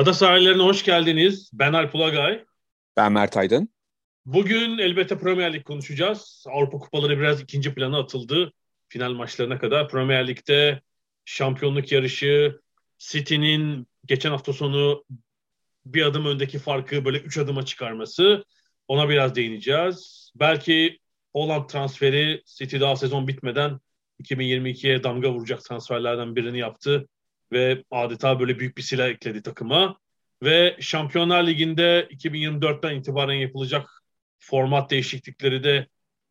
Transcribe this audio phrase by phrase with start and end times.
[0.00, 1.50] Ada sahillerine hoş geldiniz.
[1.52, 2.44] Ben Alp Ulagay.
[2.96, 3.68] Ben Mert Aydın.
[4.26, 6.44] Bugün elbette Premier Lig konuşacağız.
[6.48, 8.52] Avrupa kupaları biraz ikinci plana atıldı.
[8.88, 9.88] Final maçlarına kadar.
[9.88, 10.80] Premier Lig'de
[11.24, 12.60] şampiyonluk yarışı,
[12.98, 15.04] City'nin geçen hafta sonu
[15.86, 18.44] bir adım öndeki farkı böyle üç adıma çıkarması.
[18.88, 20.30] Ona biraz değineceğiz.
[20.34, 20.98] Belki
[21.32, 23.80] Holland transferi City daha sezon bitmeden
[24.22, 27.08] 2022'ye damga vuracak transferlerden birini yaptı
[27.52, 29.98] ve adeta böyle büyük bir silah ekledi takıma.
[30.42, 34.02] Ve Şampiyonlar Ligi'nde 2024'ten itibaren yapılacak
[34.38, 35.86] format değişiklikleri de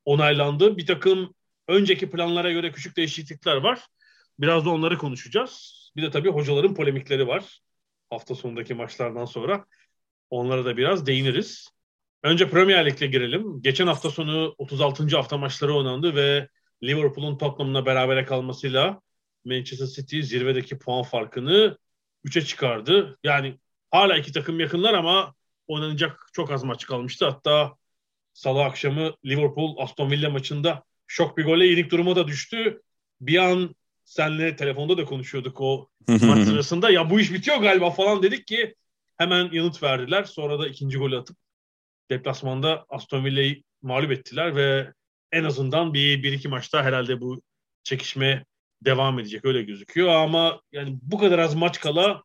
[0.06, 0.78] onaylandı.
[0.78, 1.34] Bir takım
[1.68, 3.80] önceki planlara göre küçük değişiklikler var.
[4.40, 5.76] Biraz da onları konuşacağız.
[5.96, 7.60] Bir de tabii hocaların polemikleri var.
[8.10, 9.66] Hafta sonundaki maçlardan sonra.
[10.30, 11.70] Onlara da biraz değiniriz.
[12.24, 13.62] Önce Premier Lig'le girelim.
[13.62, 15.16] Geçen hafta sonu 36.
[15.16, 16.48] hafta maçları oynandı ve
[16.84, 19.02] Liverpool'un Tottenham'la berabere kalmasıyla
[19.46, 21.78] Manchester City zirvedeki puan farkını
[22.26, 23.18] 3'e çıkardı.
[23.24, 23.60] Yani
[23.92, 25.34] hala iki takım yakınlar ama
[25.68, 27.26] oynanacak çok az maç kalmıştı.
[27.26, 27.76] Hatta
[28.34, 32.82] salı akşamı Liverpool Aston Villa maçında şok bir golle yenik duruma da düştü.
[33.22, 36.90] Bir an senle telefonda da konuşuyorduk o maç sırasında.
[36.90, 38.76] Ya bu iş bitiyor galiba falan dedik ki
[39.18, 40.24] hemen yanıt verdiler.
[40.24, 41.38] Sonra da ikinci golü atıp
[42.10, 44.94] deplasmanda Aston Villa'yı mağlup ettiler ve
[45.32, 47.42] en azından bir, bir iki maçta herhalde bu
[47.84, 48.46] çekişme
[48.82, 52.24] devam edecek öyle gözüküyor ama yani bu kadar az maç kala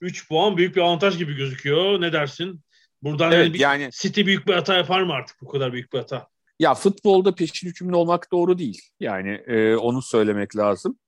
[0.00, 2.00] 3 puan büyük bir avantaj gibi gözüküyor.
[2.00, 2.60] Ne dersin?
[3.02, 5.92] Buradan evet, yani, bir, yani City büyük bir hata yapar mı artık bu kadar büyük
[5.92, 6.28] bir hata?
[6.58, 8.82] Ya futbolda peşin hükümlü olmak doğru değil.
[9.00, 10.98] Yani e, onu söylemek lazım.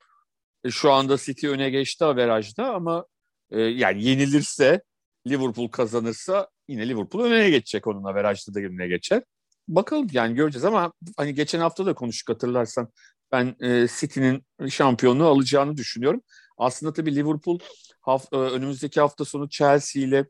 [0.65, 3.05] E, şu anda City öne geçti averajda ama
[3.51, 4.83] e, yani yenilirse
[5.27, 9.23] Liverpool kazanırsa yine Liverpool öne geçecek onun averajda da önüne geçer.
[9.69, 12.89] Bakalım yani göreceğiz ama hani geçen hafta da konuştuk hatırlarsan
[13.33, 16.23] ben e, City'nin şampiyonluğu alacağını düşünüyorum.
[16.59, 17.59] Aslında tabii Liverpool
[18.01, 20.27] hafta, e, önümüzdeki hafta sonu Chelsea ile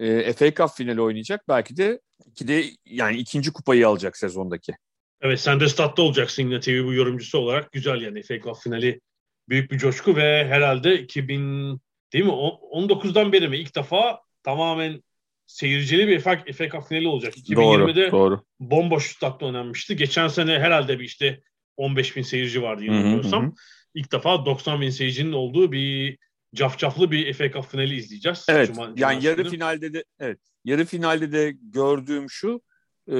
[0.00, 1.48] e, FA Cup finali oynayacak.
[1.48, 4.72] Belki de iki de yani ikinci kupayı alacak sezondaki.
[5.20, 7.72] Evet sen de statta olacaksın yine TV bu yorumcusu olarak.
[7.72, 9.00] Güzel yani FA Cup finali
[9.48, 11.80] büyük bir coşku ve herhalde 2000
[12.12, 15.02] değil mi 19'dan beri mi ilk defa tamamen
[15.46, 17.36] seyircili bir FA, FA Cup finali olacak.
[17.36, 18.44] 2020'de doğru, doğru.
[18.60, 19.94] bomboş statta oynanmıştı.
[19.94, 21.40] Geçen sene herhalde bir işte
[21.78, 23.54] 15 bin seyirci vardı yanılmıyorsam.
[23.94, 26.18] İlk defa 90 bin seyircinin olduğu bir
[26.54, 28.46] cafcaflı bir FA Cup finali izleyeceğiz.
[28.48, 28.66] Evet.
[28.66, 30.38] Cuma, yani yarı finalde de evet.
[30.64, 32.62] Yarı finalde de gördüğüm şu
[33.08, 33.16] e,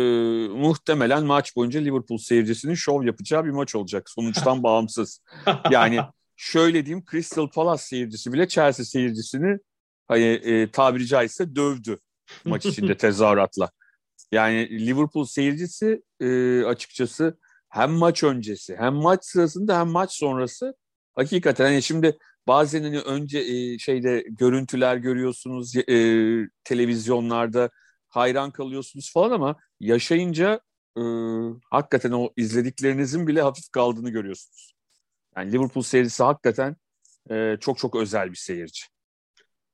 [0.48, 5.20] muhtemelen maç boyunca Liverpool seyircisinin şov yapacağı bir maç olacak sonuçtan bağımsız.
[5.70, 6.00] Yani
[6.36, 9.58] şöyle diyeyim Crystal Palace seyircisi bile Chelsea seyircisini
[10.08, 11.98] hani e, tabiri caizse dövdü
[12.44, 13.70] maç içinde tezahüratla.
[14.32, 20.74] Yani Liverpool seyircisi e, açıkçası hem maç öncesi hem maç sırasında hem maç sonrası
[21.14, 25.84] hakikaten hani şimdi bazen hani önce e, şeyde görüntüler görüyorsunuz e,
[26.64, 27.70] televizyonlarda
[28.08, 30.60] hayran kalıyorsunuz falan ama yaşayınca
[30.96, 31.02] e,
[31.70, 34.72] hakikaten o izlediklerinizin bile hafif kaldığını görüyorsunuz.
[35.36, 36.76] Yani Liverpool seyircisi hakikaten
[37.30, 38.82] e, çok çok özel bir seyirci.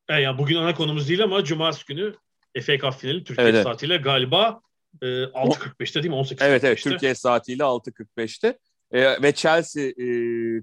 [0.08, 2.14] E, yani bugün ana konumuz değil ama Cumartesi günü
[2.62, 3.64] FA Cup finali Türkiye Evet, evet.
[3.64, 4.60] saatiyle galiba
[5.02, 6.20] e, 6.45'te değil mi?
[6.20, 6.44] 18.45'te.
[6.44, 8.58] Evet evet Türkiye saatiyle 6.45'te
[8.90, 10.06] E, ve Chelsea e,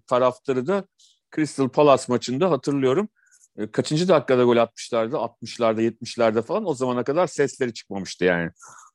[0.07, 0.87] taraftarı da
[1.35, 3.09] Crystal Palace maçında hatırlıyorum
[3.57, 8.51] e, kaçıncı dakikada gol atmışlardı 60'larda 70'lerde falan o zamana kadar sesleri çıkmamıştı yani.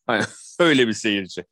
[0.60, 1.44] Öyle bir seyirci.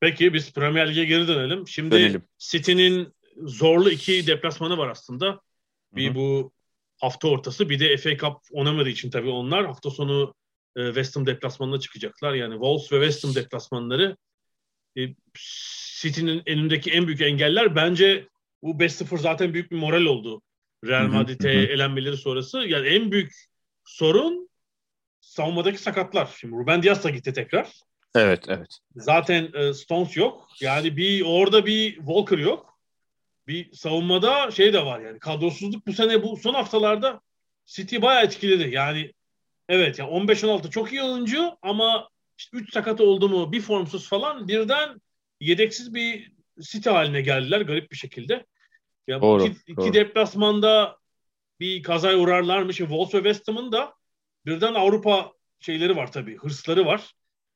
[0.00, 1.68] Peki biz Premier Lig'e geri dönelim.
[1.68, 2.22] Şimdi Dönelim.
[2.38, 5.40] City'nin zorlu iki deplasmanı var aslında.
[5.92, 6.14] Bir Hı hı.
[6.14, 6.52] bu
[7.00, 10.34] hafta ortası bir de FA Cup oynamadığı için tabii onlar hafta sonu
[10.76, 12.34] e, West Ham deplasmanına çıkacaklar.
[12.34, 14.16] Yani Wolves ve West Ham deplasmanları
[14.98, 15.00] e,
[16.00, 18.28] City'nin önündeki en büyük engeller bence
[18.62, 20.42] bu 5-0 zaten büyük bir moral oldu.
[20.86, 22.58] Real Madrid'e elenmeleri sonrası.
[22.58, 23.32] Yani en büyük
[23.84, 24.48] sorun
[25.20, 26.36] savunmadaki sakatlar.
[26.40, 27.72] Şimdi Ruben Diaz da gitti tekrar.
[28.14, 28.78] Evet evet.
[28.96, 30.48] Zaten e, Stones yok.
[30.60, 32.78] Yani bir orada bir Walker yok.
[33.46, 37.20] Bir savunmada şey de var yani kadrosuzluk bu sene bu son haftalarda
[37.66, 38.74] City bayağı etkiledi.
[38.74, 39.12] Yani
[39.68, 42.08] evet ya 15-16 çok iyi oyuncu ama
[42.38, 45.00] işte 3 sakat oldu mu bir formsuz falan birden
[45.40, 48.46] yedeksiz bir site haline geldiler garip bir şekilde.
[49.06, 49.92] Ya Doğru, iki, iki doğru.
[49.94, 50.96] deplasmanda
[51.60, 52.76] bir kazaya uğrarlarmış.
[52.76, 53.94] Wolves ve West Ham'ın da
[54.46, 56.36] birden Avrupa şeyleri var tabii.
[56.36, 57.12] Hırsları var.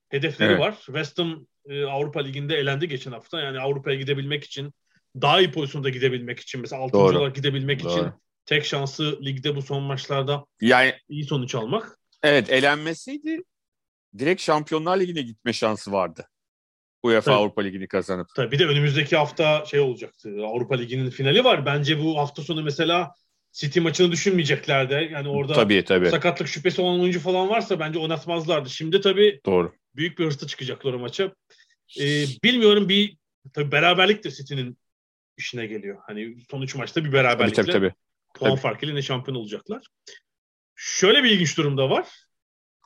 [0.08, 0.60] Hedefleri Evet.
[0.60, 0.74] var.
[0.86, 3.40] West Ham e, Avrupa Ligi'nde elendi geçen hafta.
[3.40, 4.72] Yani Avrupa'ya gidebilmek için
[5.20, 6.92] daha iyi pozisyonda gidebilmek için mesela 6.
[6.92, 7.18] Doğru.
[7.18, 8.12] olarak gidebilmek için Doğru.
[8.46, 11.98] tek şansı ligde bu son maçlarda Yani iyi sonuç almak.
[12.22, 13.42] Evet elenmeseydi
[14.18, 16.26] direkt Şampiyonlar Ligi'ne gitme şansı vardı.
[17.02, 17.40] UEFA Evet.
[17.40, 18.28] Avrupa Ligi'ni kazanıp.
[18.36, 20.36] Tabii bir de önümüzdeki hafta şey olacaktı.
[20.46, 21.66] Avrupa Ligi'nin finali var.
[21.66, 23.14] Bence bu hafta sonu mesela
[23.52, 25.08] City maçını düşünmeyeceklerdi.
[25.12, 26.10] Yani orada Tabii tabii.
[26.10, 28.70] sakatlık şüphesi olan oyuncu falan varsa bence oynatmazlardı.
[28.70, 29.72] Şimdi tabii Doğru.
[29.96, 31.34] büyük bir hırsla çıkacaklar o maça.
[32.00, 33.16] Ee, bilmiyorum bir
[33.52, 34.78] tabii beraberlik de City'nin
[35.36, 35.98] işine geliyor.
[36.06, 37.92] Hani son üç maçta bir Tabii beraberlikle tabii tabii.
[38.34, 38.60] puan tabii.
[38.60, 39.86] farkıyla yine şampiyon olacaklar.
[40.82, 42.08] Şöyle bir ilginç durum da var.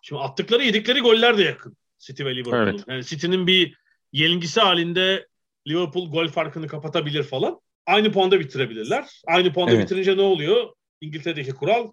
[0.03, 1.77] Şimdi attıkları yedikleri goller de yakın.
[1.99, 2.67] City ve Liverpool'un.
[2.67, 2.85] Evet.
[2.89, 3.77] Yani City'nin bir
[4.13, 5.27] yenilgisi halinde
[5.69, 7.61] Liverpool gol farkını kapatabilir falan.
[7.87, 9.21] Aynı puanda bitirebilirler.
[9.27, 9.85] Aynı puanda Evet.
[9.85, 10.73] bitirince ne oluyor?
[11.01, 11.93] İngiltere'deki kural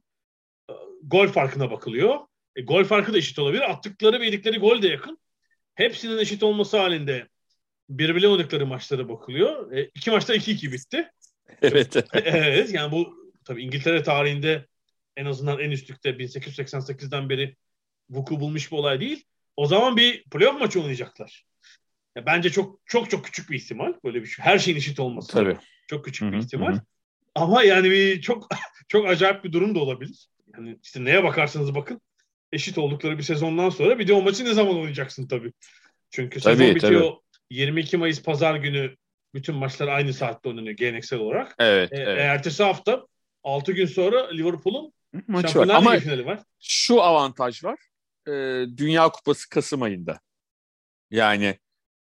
[0.69, 2.19] e, gol farkına bakılıyor.
[2.55, 3.71] E, gol farkı da eşit olabilir.
[3.71, 5.19] Attıkları ve yedikleri gol de yakın.
[5.75, 7.27] Hepsinin eşit olması halinde
[7.89, 9.71] birbirine oynadıkları maçlara bakılıyor.
[9.71, 11.11] E, iki maçta 2-2 bitti.
[11.61, 11.95] Evet.
[12.13, 13.15] evet yani bu
[13.45, 14.70] tabii İngiltere tarihinde
[15.17, 17.55] en azından en üstlükte 1888'den beri
[18.09, 19.25] vuku bulmuş bir olay değil.
[19.55, 21.45] O zaman bir playoff maçı oynayacaklar.
[22.15, 24.45] Ya bence çok çok çok küçük bir ihtimal böyle bir şey.
[24.45, 25.31] Her şeyin eşit olması.
[25.31, 25.57] tabii.
[25.87, 26.79] Çok küçük bir ihtimal.
[27.35, 28.49] Ama yani bir çok
[28.87, 30.27] çok acayip bir durum da olabilir.
[30.53, 32.01] Yani işte neye bakarsanız bakın
[32.51, 35.53] eşit oldukları bir sezondan sonra bir de o maçı ne zaman oynayacaksın tabii.
[36.09, 37.11] Çünkü sezon Tabii, bitiyor
[37.49, 38.95] 22 Mayıs pazar günü
[39.33, 41.55] bütün maçlar aynı saatte oynanıyor geleneksel olarak.
[41.59, 41.93] Evet.
[41.93, 42.19] E, evet.
[42.19, 43.05] e, ertesi hafta
[43.43, 44.93] 6 gün sonra Liverpool'un
[45.27, 45.67] Maçı var.
[45.67, 45.91] Ama
[46.25, 46.39] var.
[46.59, 47.79] şu avantaj var.
[48.27, 48.31] Ee,
[48.77, 50.19] Dünya Kupası Kasım ayında.
[51.11, 51.59] Yani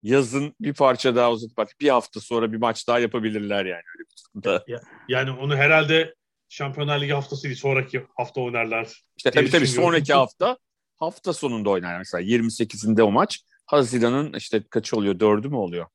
[0.03, 4.09] yazın bir parça daha uzatıp artık bir hafta sonra bir maç daha yapabilirler yani öyle
[4.09, 4.65] bir durumda.
[5.07, 6.15] Yani onu herhalde
[6.49, 9.03] Şampiyonlar Ligi haftası değil sonraki hafta oynarlar.
[9.17, 10.57] İşte tabii tabii sonraki hafta
[10.97, 11.97] hafta sonunda oynar.
[11.97, 13.41] Mesela 28'inde o maç.
[13.65, 15.19] Haziran'ın işte kaçı oluyor?
[15.19, 15.85] Dördü mü oluyor?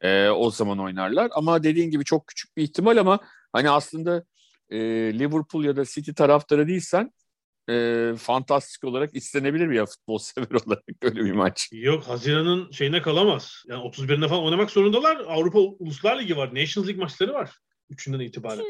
[0.00, 1.30] Ee, o zaman oynarlar.
[1.34, 3.20] Ama dediğin gibi çok küçük bir ihtimal ama
[3.52, 4.24] hani aslında
[4.72, 4.78] e,
[5.18, 7.12] Liverpool ya da City taraftarı değilsen
[7.70, 11.68] e, fantastik olarak istenebilir bir ya futbol sever olarak böyle bir maç.
[11.72, 13.62] Yok Haziran'ın şeyine kalamaz.
[13.68, 15.16] Yani 31'inde falan oynamak zorundalar.
[15.16, 16.48] Avrupa Uluslar Ligi var.
[16.54, 17.50] Nations League maçları var.
[17.90, 18.64] Üçünden itibaren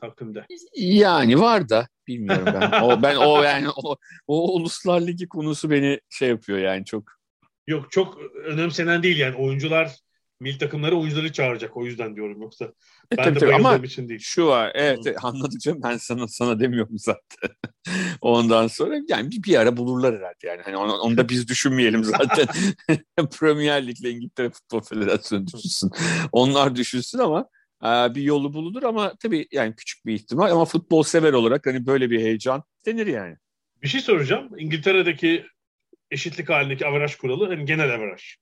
[0.00, 0.46] takvimde.
[0.74, 2.82] Yani var da bilmiyorum ben.
[2.82, 3.96] O ben o yani o,
[4.26, 7.18] o Uluslar Ligi konusu beni şey yapıyor yani çok.
[7.66, 9.36] Yok çok önemsenen değil yani.
[9.36, 9.96] Oyuncular
[10.40, 11.76] milli takımları oyuncuları çağıracak.
[11.76, 12.64] O yüzden diyorum yoksa.
[13.12, 14.20] E, Ben tabii de tabii ama için değil.
[14.22, 15.14] şu var evet Hı.
[15.22, 17.50] anladık canım ben sana sana demiyorum zaten.
[18.20, 20.62] Ondan sonra yani bir, bir ara bulurlar herhalde yani.
[20.62, 22.46] Hani onu, onu da biz düşünmeyelim zaten.
[23.38, 25.90] Premier Lig'le İngiltere Futbol Federasyonu düşünsün.
[26.32, 27.48] Onlar düşünsün ama
[27.84, 31.86] e, bir yolu bulunur ama tabii yani küçük bir ihtimal ama futbol sever olarak hani
[31.86, 33.36] böyle bir heyecan denir yani.
[33.82, 34.48] Bir şey soracağım.
[34.58, 35.46] İngiltere'deki
[36.10, 38.36] eşitlik halindeki averaj kuralı hani genel averaj.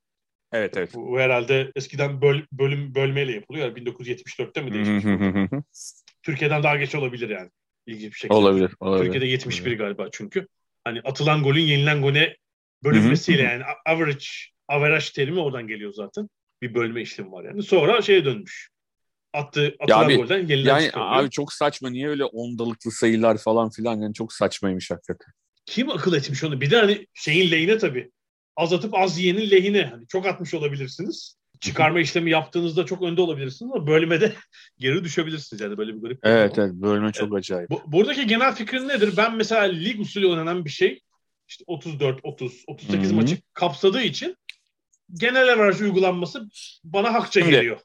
[0.53, 0.95] Evet evet.
[0.95, 3.67] Bu herhalde eskiden böl, bölüm bölmeyle yapılıyor.
[3.67, 5.05] Yani 1974'te mi değişmiş?
[6.23, 7.51] Türkiye'den daha geç olabilir yani.
[7.87, 8.35] İlginç bir şekilde.
[8.35, 8.71] olabilir.
[8.81, 9.05] olabilir.
[9.05, 10.47] Türkiye'de 71 galiba çünkü.
[10.85, 12.37] Hani atılan golün yenilen gole
[12.85, 14.25] bölünmesiyle yani average,
[14.69, 16.29] average terimi oradan geliyor zaten.
[16.63, 17.63] Bir bölme işlemi var yani.
[17.63, 18.71] Sonra şeye dönmüş.
[19.33, 21.23] Attı, atılan abi, golden yenilen Yani çıkarılıyor.
[21.23, 25.33] abi çok saçma niye öyle ondalıklı sayılar falan filan yani çok saçmaymış hakikaten.
[25.67, 26.61] Kim akıl etmiş onu?
[26.61, 28.11] Bir de hani şeyin lehine tabii.
[28.57, 29.85] Az atıp az yiyenin lehine.
[29.85, 31.37] Hani çok atmış olabilirsiniz.
[31.61, 34.33] Çıkarma işlemi yaptığınızda çok önde olabilirsiniz ama bölmede
[34.79, 35.61] geri düşebilirsiniz.
[35.61, 36.23] Yani böyle bir garip.
[36.25, 37.71] bir Evet evet bölme çok acayip.
[37.71, 39.15] Bu, buradaki genel fikrin nedir?
[39.17, 41.01] Ben mesela lig usulü oynanan bir şey
[41.49, 43.17] işte 34, 30, 38 Hı hı.
[43.17, 44.37] maçı kapsadığı için
[45.15, 46.49] genel averaj uygulanması
[46.85, 47.81] bana hakça Şimdi- geliyor.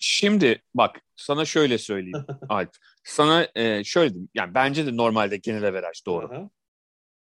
[0.00, 2.70] Şimdi bak sana şöyle söyleyeyim Alp.
[3.04, 4.28] Sana e, şöyle diyeyim.
[4.34, 6.26] Yani bence de normalde genel averaj doğru.
[6.26, 6.50] Aha.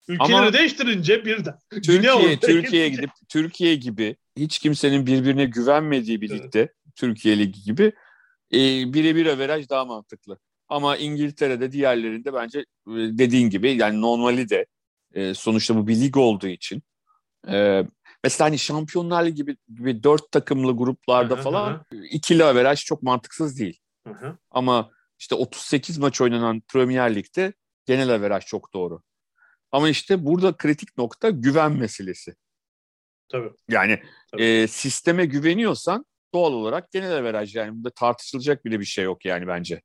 [0.08, 1.58] Ülkeleri Ama- değiştirince birden.
[1.70, 6.44] Türkiye Türkiye'ye gidip Türkiye gibi hiç kimsenin birbirine güvenmediği bir Evet.
[6.44, 7.92] ligde Türkiye Ligi gibi
[8.52, 8.58] e,
[8.92, 10.38] birebir averaj daha mantıklı.
[10.68, 14.66] Ama İngiltere'de diğerlerinde bence e, dediğin gibi yani normali de
[15.14, 16.82] e, sonuçta bu bir lig olduğu için
[17.48, 17.84] e,
[18.24, 21.84] mesela hani Şampiyonlar Ligi gibi, gibi dört takımlı gruplarda falan aha.
[22.10, 23.80] ikili averaj çok mantıksız değil.
[24.50, 27.52] Ama işte 38 maç oynanan Premier Lig'de
[27.86, 29.02] genel averaj çok doğru.
[29.72, 32.34] Ama işte burada kritik nokta güven meselesi.
[33.28, 33.50] Tabii.
[33.68, 34.42] Yani Tabii.
[34.42, 39.46] e, sisteme güveniyorsan doğal olarak genel averaj yani bunda tartışılacak bile bir şey yok yani
[39.46, 39.82] bence.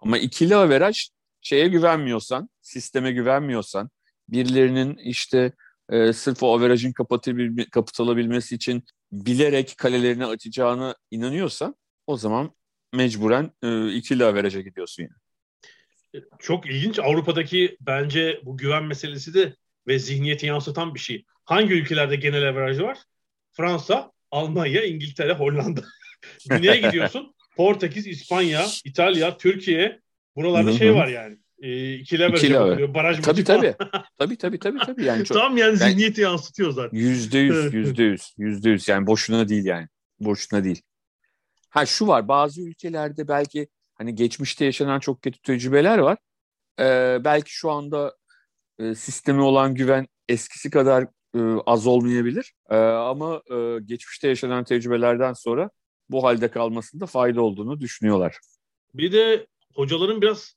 [0.00, 1.08] Ama ikili averaj
[1.40, 3.90] şeye güvenmiyorsan, sisteme güvenmiyorsan,
[4.28, 5.52] birilerinin işte
[5.90, 6.92] e, sırf o averajın
[7.72, 12.54] kapatılabilmesi için bilerek kalelerini açacağını inanıyorsan o zaman
[12.92, 15.21] mecburen e, ikili averaja gidiyorsun yani.
[16.38, 16.98] Çok ilginç.
[16.98, 21.24] Avrupa'daki bence bu güven meselesi de ve zihniyeti yansıtan bir şey.
[21.44, 22.98] Hangi ülkelerde genel averaj var?
[23.52, 25.80] Fransa, Almanya, İngiltere, Hollanda.
[26.50, 27.34] Güney'e gidiyorsun.
[27.56, 30.00] Portekiz, İspanya, İtalya, Türkiye.
[30.36, 31.38] Buralarda şey var yani.
[31.62, 32.94] E, ikili averaj yapılıyor.
[32.94, 33.74] Baraj tabii tabii.
[34.18, 35.04] tabii tabii tabii tabii.
[35.04, 36.98] Yani çok, Tam yani zihniyeti yani, yansıtıyor zaten.
[36.98, 38.88] Yüzde yüz, yüzde yüz, yüzde yüz.
[38.88, 39.88] Yani boşuna değil yani.
[40.20, 40.82] Boşuna değil.
[41.68, 43.68] Ha şu var bazı ülkelerde belki
[44.02, 46.18] hani geçmişte yaşanan çok kötü tecrübeler var.
[46.80, 48.16] Ee, belki şu anda
[48.78, 51.02] e, sistemi olan güven eskisi kadar
[51.34, 52.52] e, az olmayabilir.
[52.70, 55.70] E, ama e, geçmişte yaşanan tecrübelerden sonra
[56.08, 58.38] bu halde kalmasında fayda olduğunu düşünüyorlar.
[58.94, 60.54] Bir de hocaların biraz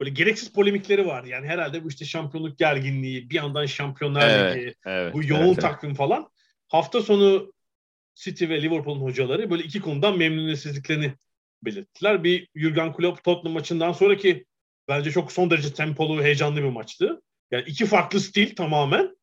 [0.00, 1.24] böyle gereksiz polemikleri var.
[1.24, 5.60] Yani herhalde bu işte şampiyonluk gerginliği, bir yandan şampiyonlar evet, ligi, evet, bu yoğun evet,
[5.60, 5.98] takvim evet.
[5.98, 6.30] falan.
[6.68, 7.52] Hafta sonu
[8.14, 11.14] City ve Liverpool'un hocaları böyle iki konudan memnuniyetsizliklerini
[11.64, 12.24] belirttiler.
[12.24, 14.44] Bir Jurgen Klopp Tottenham maçından sonraki
[14.88, 17.22] bence çok son derece tempolu, heyecanlı bir maçtı.
[17.50, 19.16] Yani iki farklı stil tamamen.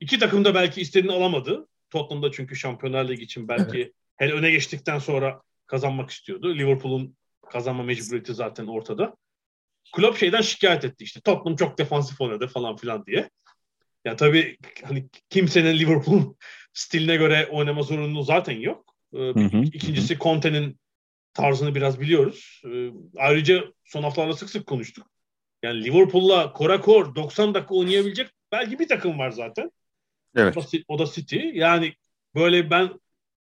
[0.00, 1.68] İki takım da belki istediğini alamadı.
[1.90, 3.92] Tottenham'da çünkü Şampiyonlar Ligi için belki evet.
[4.16, 6.54] hele öne geçtikten sonra kazanmak istiyordu.
[6.54, 7.16] Liverpool'un
[7.50, 9.16] kazanma mecburiyeti zaten ortada.
[9.92, 11.20] Klopp şeyden şikayet etti işte.
[11.20, 13.30] Tottenham çok defansif oynadı falan filan diye.
[14.04, 16.34] Ya tabii hani kimsenin Liverpool
[16.72, 18.94] stiline göre oynama zorunluluğu zaten yok.
[19.14, 20.18] Ee, hı hı, İkincisi.
[20.18, 20.78] Conte'nin
[21.38, 22.62] tarzını biraz biliyoruz.
[22.64, 25.06] Ee, ayrıca son haftalarda sık sık konuştuk.
[25.62, 29.70] Yani Liverpool'la Korakor 90 dakika oynayabilecek belki bir takım var zaten.
[30.36, 30.56] Evet.
[30.56, 31.38] O da, o da City.
[31.52, 31.94] Yani
[32.34, 32.90] böyle ben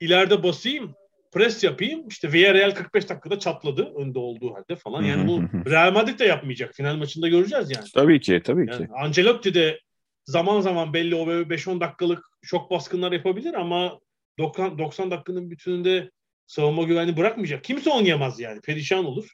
[0.01, 0.95] ileride basayım,
[1.33, 2.09] pres yapayım.
[2.09, 5.03] İşte Villarreal 45 dakikada çatladı önde olduğu halde falan.
[5.03, 6.75] Yani bu Real Madrid de yapmayacak.
[6.75, 7.87] Final maçında göreceğiz yani.
[7.95, 8.93] Tabii ki, tabii yani ki.
[8.95, 9.81] Ancelotti de
[10.25, 13.99] zaman zaman belli o 5-10 dakikalık şok baskınlar yapabilir ama
[14.39, 16.11] 90, 90 dakikanın bütününde
[16.51, 17.65] savunma güvenli bırakmayacak.
[17.65, 18.61] Kimse oynayamaz yani.
[18.61, 19.29] Perişan olur.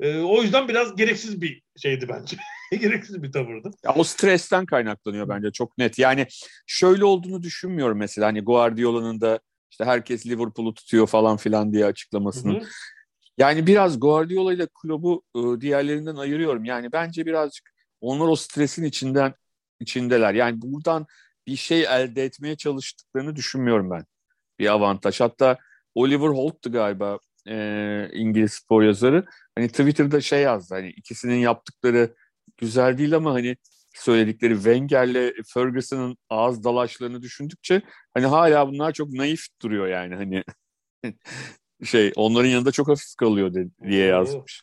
[0.00, 2.36] Ee, o yüzden biraz gereksiz bir şeydi bence.
[2.80, 3.70] gereksiz bir tavırdı.
[3.84, 5.98] Ya o stresten kaynaklanıyor bence çok net.
[5.98, 6.26] Yani
[6.66, 12.54] şöyle olduğunu düşünmüyorum mesela hani Guardiola'nın da işte herkes Liverpool'u tutuyor falan filan diye açıklamasını.
[12.54, 12.68] Hı hı.
[13.38, 16.64] Yani biraz Guardiola ile kulübü e, diğerlerinden ayırıyorum.
[16.64, 19.34] Yani bence birazcık onlar o stresin içinden
[19.80, 20.34] içindeler.
[20.34, 21.06] Yani buradan
[21.46, 24.04] bir şey elde etmeye çalıştıklarını düşünmüyorum ben.
[24.58, 25.20] Bir avantaj.
[25.20, 25.58] Hatta
[25.96, 29.24] Oliver Holt'tu galiba e, İngiliz spor yazarı.
[29.54, 30.74] Hani Twitter'da şey yazdı.
[30.74, 32.14] Hani ikisinin yaptıkları
[32.56, 33.56] güzel değil ama hani
[33.94, 37.82] söyledikleri Wenger'le Ferguson'ın ağız dalaşlarını düşündükçe
[38.14, 40.44] hani hala bunlar çok naif duruyor yani hani
[41.84, 43.54] şey onların yanında çok hafif kalıyor
[43.88, 44.62] diye yazmış.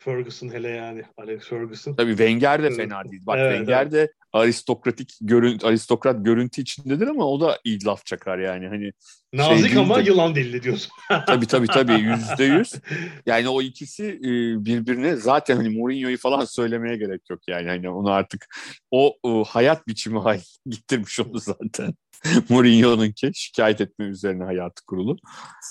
[0.00, 1.94] Ferguson hele yani Alex Ferguson.
[1.94, 3.22] Tabii Wenger de fena değil.
[3.26, 3.92] Bak evet, Wenger evet.
[3.92, 8.92] de aristokratik görüntü aristokrat görüntü içindedir ama o da iyi laf çakar yani hani
[9.32, 10.92] Nazik şey ama de, yılan dilli diyorsun.
[11.26, 12.72] tabii tabii tabii yüzde yüz.
[13.26, 14.30] Yani o ikisi e,
[14.64, 18.46] birbirine zaten hani Mourinho'yu falan söylemeye gerek yok yani hani onu artık
[18.90, 21.94] o, o hayat biçimi hal gittirmiş onu zaten.
[22.48, 25.16] Mourinho'nun ki şikayet etme üzerine hayatı kurulu.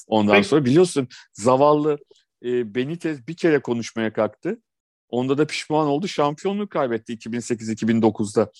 [0.07, 0.47] Ondan Peki.
[0.47, 1.97] sonra biliyorsun zavallı
[2.45, 4.61] e, Benitez bir kere konuşmaya kalktı.
[5.09, 6.07] Onda da pişman oldu.
[6.07, 8.51] Şampiyonluğu kaybetti 2008-2009'da.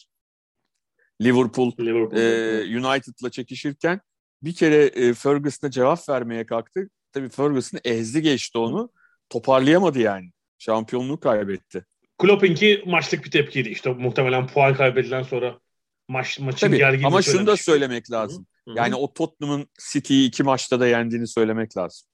[1.22, 4.02] Liverpool, Liverpool e, United'la çekişirken
[4.44, 6.90] bir kere e, Ferguson'a cevap vermeye kalktı.
[7.12, 8.92] Tabii Ferguson ezdi geçti onu.
[9.30, 10.32] Toparlayamadı yani.
[10.58, 11.86] Şampiyonluğu kaybetti.
[12.18, 13.70] Klopp'inki maçlık bir tepkiydi.
[13.70, 15.60] İşte muhtemelen puan kaybedilen sonra
[16.08, 18.48] maç maçın Tabii, gerginliği Ama şunu da söylemek lazım.
[18.68, 18.78] Hı-hı.
[18.78, 22.08] Yani o Tottenham'ın City'yi iki maçta da yendiğini söylemek lazım.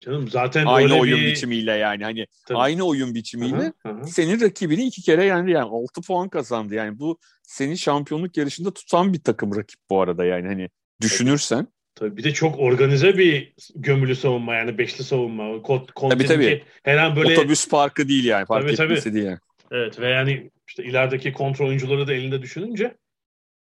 [0.00, 1.26] Canım zaten aynı oyun bir...
[1.26, 2.58] biçimiyle yani hani Tabii.
[2.58, 4.06] aynı oyun biçimiyle hı hı.
[4.06, 9.12] senin rakibini iki kere yendi yani 6 puan kazandı yani bu seni şampiyonluk yarışında tutan
[9.12, 10.68] bir takım rakip bu arada yani hani
[11.00, 11.66] düşünürsen.
[11.94, 15.62] Tabii bir de çok organize bir gömülü savunma yani beşli savunma.
[15.62, 16.62] Kod, tabii tabii.
[16.82, 19.14] Her an böyle otobüs parkı değil yani fark tabii, etmesi tabii.
[19.14, 19.38] değil yani.
[19.70, 22.96] Evet ve yani işte ilerideki kontrol oyuncuları da elinde düşününce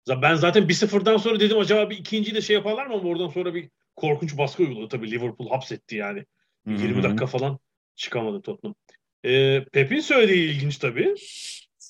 [0.08, 3.54] ben zaten bir sıfırdan sonra dedim acaba bir ikinciyi de şey yaparlar mı oradan sonra
[3.54, 6.24] bir korkunç baskı uyguladı tabii Liverpool hapsetti yani.
[6.66, 6.82] Hı-hı.
[6.82, 7.58] 20 dakika falan
[7.96, 8.74] çıkamadı Tottenham.
[9.24, 11.14] Ee, Pep'in söylediği ilginç tabii.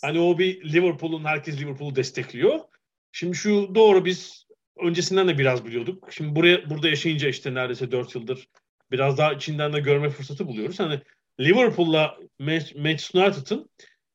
[0.03, 2.61] Hani o bir Liverpool'un herkes Liverpool'u destekliyor.
[3.13, 4.47] Şimdi şu doğru biz
[4.81, 6.09] öncesinden de biraz biliyorduk.
[6.13, 8.49] Şimdi buraya burada yaşayınca işte neredeyse 4 yıldır
[8.91, 10.81] biraz daha içinden de görme fırsatı buluyoruz.
[10.81, 11.01] Hani
[11.41, 12.19] Liverpool'la
[12.77, 13.71] Manchester United'ın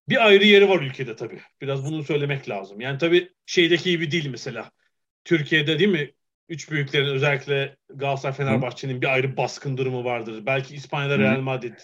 [0.09, 1.41] bir ayrı yeri var ülkede tabii.
[1.61, 2.81] Biraz bunu söylemek lazım.
[2.81, 4.71] Yani tabii şeydeki gibi değil mesela.
[5.23, 6.11] Türkiye'de değil mi
[6.51, 10.45] üç büyüklerin özellikle Galatasaray Fenerbahçe'nin bir ayrı baskın durumu vardır.
[10.45, 11.79] Belki İspanya'da Real Madrid,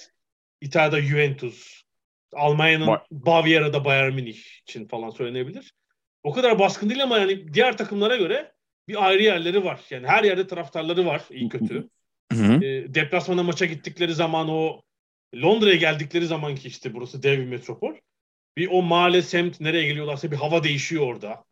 [0.62, 1.84] İtalya'da Juventus,
[2.34, 5.74] Almanya'nın Baviera'da Bayern Münih için falan söylenebilir.
[6.24, 8.52] O kadar baskın değil ama yani diğer takımlara göre
[8.88, 9.82] bir ayrı yerleri var.
[9.90, 11.90] Yani her yerde taraftarları var iyi kötü.
[12.64, 14.82] E, deplasmana maça gittikleri zaman o
[15.36, 17.94] Londra'ya geldikleri zaman ki işte burası dev bir metropol.
[18.58, 21.47] Bir o mahalle semt nereye geliyorlarsa bir hava değişiyor orada.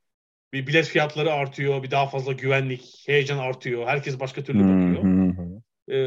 [0.54, 3.88] Bir bilet fiyatları artıyor, bir daha fazla güvenlik, heyecan artıyor.
[3.88, 5.04] Herkes başka türlü bakıyor.
[5.88, 5.98] Ee,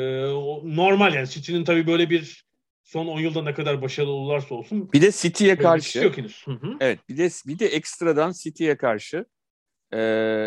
[0.77, 2.45] normal yani City'nin tabii böyle bir
[2.83, 6.45] son 10 yılda ne kadar başarılı olurlarsa olsun Bir de City'ye karşı şey yok henüz.
[6.81, 9.25] Evet bir de bir de ekstradan City'ye karşı
[9.93, 9.99] e,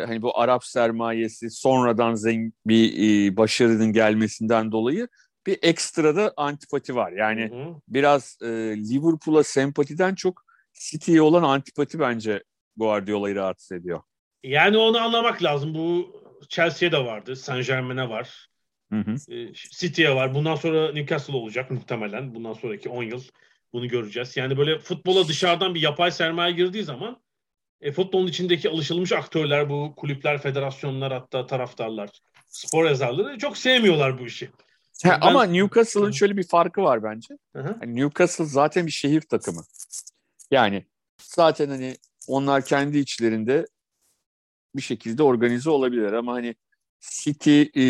[0.07, 5.07] hani bu Arap sermayesi sonradan zengin bir e, başarının gelmesinden dolayı
[5.47, 7.11] bir ekstra da antipati var.
[7.11, 7.75] Yani Hı hı.
[7.87, 10.43] biraz e, Liverpool'a sempatiden çok
[10.73, 12.43] City'ye olan antipati bence
[12.81, 14.01] Guardiola'yı rahatsız ediyor.
[14.43, 15.75] Yani onu anlamak lazım.
[15.75, 16.15] Bu
[16.49, 18.47] Chelsea'ye de vardı, Saint Germain'e var,
[18.91, 19.33] Hı hı.
[19.33, 20.33] e, City'ye var.
[20.33, 22.35] Bundan sonra Newcastle olacak muhtemelen.
[22.35, 23.23] Bundan sonraki 10 yıl
[23.73, 24.37] bunu göreceğiz.
[24.37, 27.21] Yani böyle futbola dışarıdan bir yapay sermaye girdiği zaman
[27.81, 32.09] e, futbolun içindeki alışılmış aktörler, bu kulüpler, federasyonlar hatta taraftarlar,
[32.47, 34.49] spor yazarları çok sevmiyorlar bu işi.
[35.03, 37.37] Ha, Ben- ama Newcastle'ın şöyle bir farkı var bence.
[37.55, 37.75] Hı hı.
[37.79, 39.61] Hani Newcastle zaten bir şehir takımı.
[40.51, 40.85] Yani
[41.17, 41.95] zaten hani
[42.31, 43.65] onlar kendi içlerinde
[44.75, 46.55] bir şekilde organize olabilir ama hani
[46.99, 47.83] City e,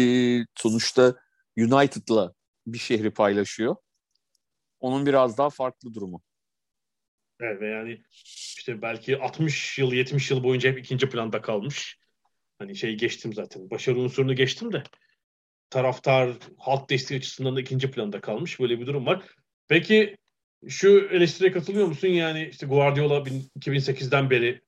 [0.55, 1.15] sonuçta
[1.57, 2.33] United'la
[2.67, 3.75] bir şehri paylaşıyor.
[4.79, 6.21] Onun biraz daha farklı durumu.
[7.39, 8.01] Evet ve yani
[8.57, 12.00] işte belki 60 yıl 70 yıl boyunca hep ikinci planda kalmış.
[12.60, 13.69] Hani şey geçtim zaten.
[13.69, 14.83] Başarı unsurunu geçtim de
[15.69, 18.60] taraftar halk desteği açısından da ikinci planda kalmış.
[18.60, 19.24] Böyle bir durum var.
[19.67, 20.17] Peki
[20.68, 22.08] şu eleştiriye katılıyor musun?
[22.08, 24.62] Yani işte Guardiola bin- 2008'den beri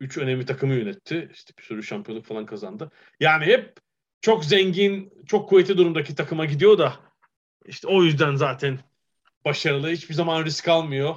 [0.00, 1.30] 3 önemli takımı yönetti.
[1.32, 2.90] İşte bir sürü şampiyonluk falan kazandı.
[3.20, 3.76] Yani hep
[4.20, 6.96] çok zengin, çok kuvvetli durumdaki takıma gidiyor da
[7.66, 8.78] işte o yüzden zaten
[9.44, 9.90] başarılı.
[9.90, 11.16] Hiçbir zaman risk almıyor.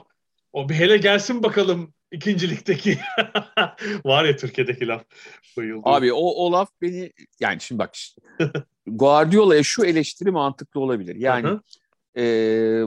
[0.54, 3.00] O bir hele gelsin bakalım ikincilikteki.
[4.06, 5.04] Var ya Türkiye'deki laf.
[5.58, 5.82] Bayıldım.
[5.86, 7.94] Abi o, o laf beni yani şimdi bak
[8.88, 11.16] Guardiola'ya şu eleştiri mantıklı olabilir.
[11.16, 11.62] Yani Hı hı.
[12.18, 12.24] E,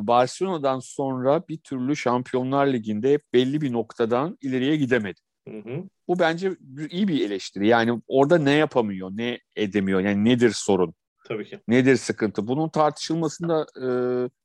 [0.00, 5.20] Barcelona'dan sonra bir türlü Şampiyonlar Ligi'nde hep belli bir noktadan ileriye gidemedi.
[5.48, 5.84] Hı hı.
[6.08, 6.56] Bu bence
[6.90, 7.66] iyi bir eleştiri.
[7.66, 10.94] Yani orada ne yapamıyor, ne edemiyor, yani nedir sorun,
[11.28, 11.60] Tabii ki.
[11.68, 12.46] nedir sıkıntı?
[12.46, 13.86] Bunun tartışılmasında e,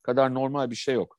[0.02, 1.18] kadar normal bir şey yok.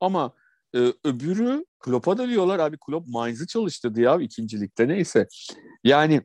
[0.00, 0.34] Ama
[0.74, 5.26] e, öbürü Klopp'a da diyorlar abi Klopp Mainz'ı çalıştırdı ya ikincilikte neyse.
[5.84, 6.22] Yani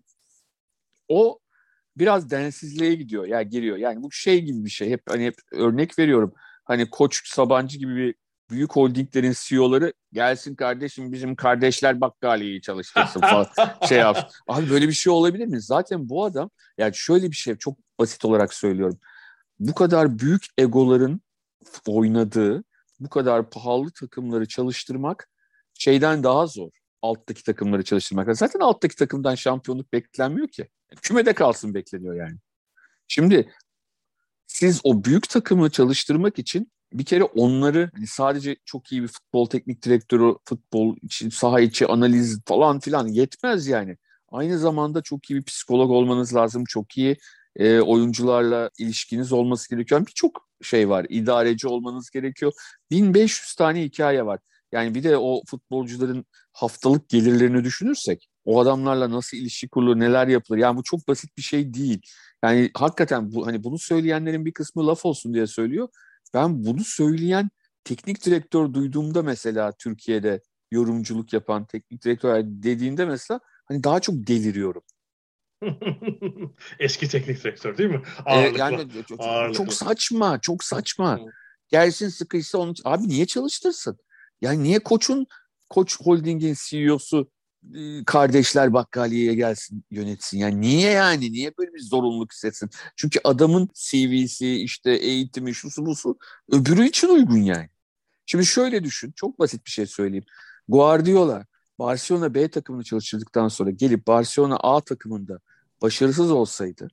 [1.08, 1.40] o
[1.98, 3.78] biraz densizliğe gidiyor ya giriyor.
[3.78, 4.90] Yani bu şey gibi bir şey.
[4.90, 6.34] Hep hani hep örnek veriyorum.
[6.67, 8.15] Hani Koç Sabancı gibi bir
[8.49, 13.47] büyük holdinglerin CEO'ları gelsin kardeşim bizim kardeşler bakkaliyeyi çalıştırsın falan
[13.89, 14.30] şey yapsın.
[14.47, 15.62] Abi böyle bir şey olabilir mi?
[15.62, 18.99] Zaten bu adam yani şöyle bir şey çok basit olarak söylüyorum.
[19.60, 21.21] Bu kadar büyük egoların
[21.88, 22.63] oynadığı
[22.99, 25.30] bu kadar pahalı takımları çalıştırmak
[25.73, 26.71] şeyden daha zor.
[27.01, 28.38] Alttaki takımları çalıştırmak.
[28.38, 30.69] Zaten alttaki takımdan şampiyonluk beklenmiyor ki.
[31.01, 32.38] Kümede kalsın bekleniyor yani.
[33.08, 33.51] Şimdi
[34.47, 39.45] siz o büyük takımı çalıştırmak için bir kere onları hani sadece çok iyi bir futbol
[39.45, 43.97] teknik direktörü, futbol için saha içi analiz falan filan yetmez yani.
[44.29, 46.63] Aynı zamanda çok iyi bir psikolog olmanız lazım.
[46.65, 47.17] Çok iyi
[47.55, 49.99] e, oyuncularla ilişkiniz olması gerekiyor.
[49.99, 51.05] Yani Birçok şey var.
[51.10, 52.53] İdareci olmanız gerekiyor.
[52.91, 54.39] 1500 tane hikaye var.
[54.71, 60.57] Yani bir de o futbolcuların haftalık gelirlerini düşünürsek o adamlarla nasıl ilişki kurulur, neler yapılır.
[60.57, 62.01] Yani bu çok basit bir şey değil.
[62.43, 65.88] Yani hakikaten bu hani bunu söyleyenlerin bir kısmı laf olsun diye söylüyor.
[66.34, 67.50] Ben bunu söyleyen
[67.84, 74.82] teknik direktör duyduğumda mesela Türkiye'de yorumculuk yapan teknik direktör dediğinde mesela hani daha çok deliriyorum.
[76.80, 78.02] Eski teknik direktör değil mi?
[78.26, 78.60] Ee, Ağırlıklı.
[78.60, 79.58] yani çok, Ağırlıklı.
[79.58, 81.19] çok saçma, çok saçma.
[81.69, 83.97] Gelsin sıkıysa onu abi niye çalıştırsın?
[84.41, 85.28] Yani niye koçun
[85.69, 87.32] Koç Holding'in CEO'su
[88.06, 90.38] kardeşler bakkaliyeye gelsin yönetsin.
[90.38, 91.32] Yani niye yani?
[91.32, 92.70] Niye böyle bir zorunluluk hissetsin?
[92.96, 96.17] Çünkü adamın CV'si işte eğitimi şusu busu
[96.52, 97.70] öbürü için uygun yani.
[98.26, 99.12] Şimdi şöyle düşün.
[99.12, 100.26] Çok basit bir şey söyleyeyim.
[100.67, 101.46] Guardiola
[101.80, 105.39] Barcelona B takımını çalıştırdıktan sonra gelip Barcelona A takımında
[105.82, 106.89] başarısız olsaydı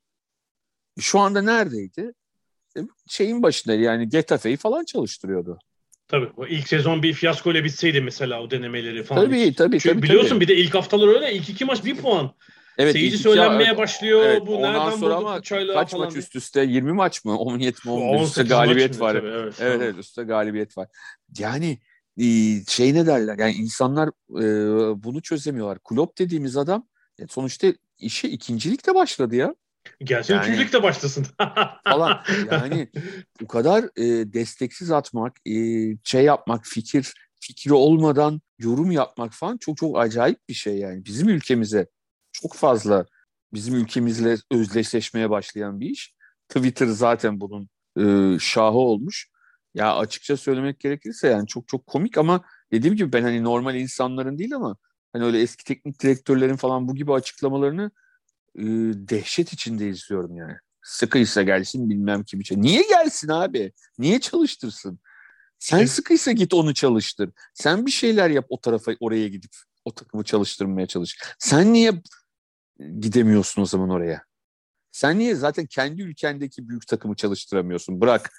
[1.01, 2.13] şu anda neredeydi?
[2.77, 5.59] E, Şeyin başında yani Getafe'yi falan çalıştırıyordu.
[6.09, 6.29] Tabii.
[6.37, 9.25] O ilk sezon bir fiyasko ile bitseydi mesela o denemeleri falan.
[9.25, 10.03] Tabii tabii Çünkü tabii.
[10.03, 10.41] biliyorsun tabii.
[10.41, 11.33] bir de ilk haftalar öyle.
[11.33, 12.35] İlk iki maç bir puan.
[12.79, 14.23] Evet, Seyirci söylenmeye başlıyor.
[14.25, 15.41] Evet, bu ondan nereden sonra ama
[15.75, 16.61] kaç falan maç üst üste?
[16.63, 17.39] 20 maç mı?
[17.39, 17.93] 17 mi?
[17.93, 19.15] 11 üstte 18 galibiyet var.
[19.15, 19.55] Tabii, evet.
[19.61, 20.89] Evet evet üstte galibiyet var.
[21.39, 21.79] Yani
[22.19, 22.25] e,
[22.69, 24.45] şey ne derler yani insanlar e,
[25.05, 25.79] bunu çözemiyorlar.
[25.85, 26.87] Klopp dediğimiz adam
[27.19, 27.67] e, sonuçta
[27.99, 29.55] işe ikincilikte başladı ya
[30.01, 31.27] Gelsin Yani- üçüncülük de başlasın.
[31.85, 32.21] falan.
[32.51, 32.89] Yani
[33.41, 35.53] bu kadar e, desteksiz atmak, e,
[36.05, 41.05] şey yapmak, fikir fikri olmadan yorum yapmak falan çok çok acayip bir şey yani.
[41.05, 41.87] Bizim ülkemize
[42.33, 43.07] çok fazla
[43.55, 46.15] bizim ülkemizle özdeşleşmeye başlayan bir iş.
[46.49, 47.69] Twitter zaten bunun
[47.99, 49.29] e, şahı olmuş.
[49.75, 54.39] Ya açıkça söylemek gerekirse yani çok çok komik ama dediğim gibi ben hani normal insanların
[54.39, 54.77] değil ama
[55.13, 57.91] hani öyle eski teknik direktörlerin falan bu gibi açıklamalarını
[58.59, 58.63] e,
[59.09, 60.55] dehşet içinde izliyorum yani.
[60.83, 62.63] Sıkıysa gelsin bilmem kim için.
[62.63, 63.73] Niye gelsin abi?
[63.99, 64.99] Niye çalıştırsın?
[65.59, 67.31] Sen sıkıysa git onu çalıştır.
[67.55, 69.51] Sen bir şeyler yap o tarafa oraya gidip
[69.85, 71.19] o takımı çalıştırmaya çalış.
[71.39, 71.93] Sen niye
[73.01, 74.23] gidemiyorsun o zaman oraya?
[74.93, 78.01] Sen niye zaten kendi ülkendeki büyük takımı çalıştıramıyorsun?
[78.01, 78.31] Bırak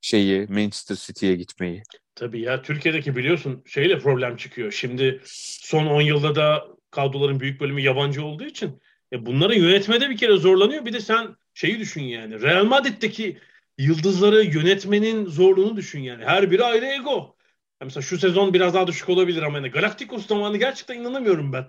[0.00, 1.82] şeyi Manchester City'ye gitmeyi.
[2.14, 4.72] Tabii ya Türkiye'deki biliyorsun şeyle problem çıkıyor.
[4.72, 8.80] Şimdi son 10 yılda da kadroların büyük bölümü yabancı olduğu için
[9.12, 10.84] e bunları yönetmede bir kere zorlanıyor.
[10.84, 12.42] Bir de sen şeyi düşün yani.
[12.42, 13.38] Real Madrid'deki
[13.78, 16.24] yıldızları yönetmenin zorluğunu düşün yani.
[16.24, 17.36] Her biri ayrı ego.
[17.80, 21.64] Mesela şu sezon biraz daha düşük olabilir ama yani Galacticos zamanı gerçekten inanamıyorum ben.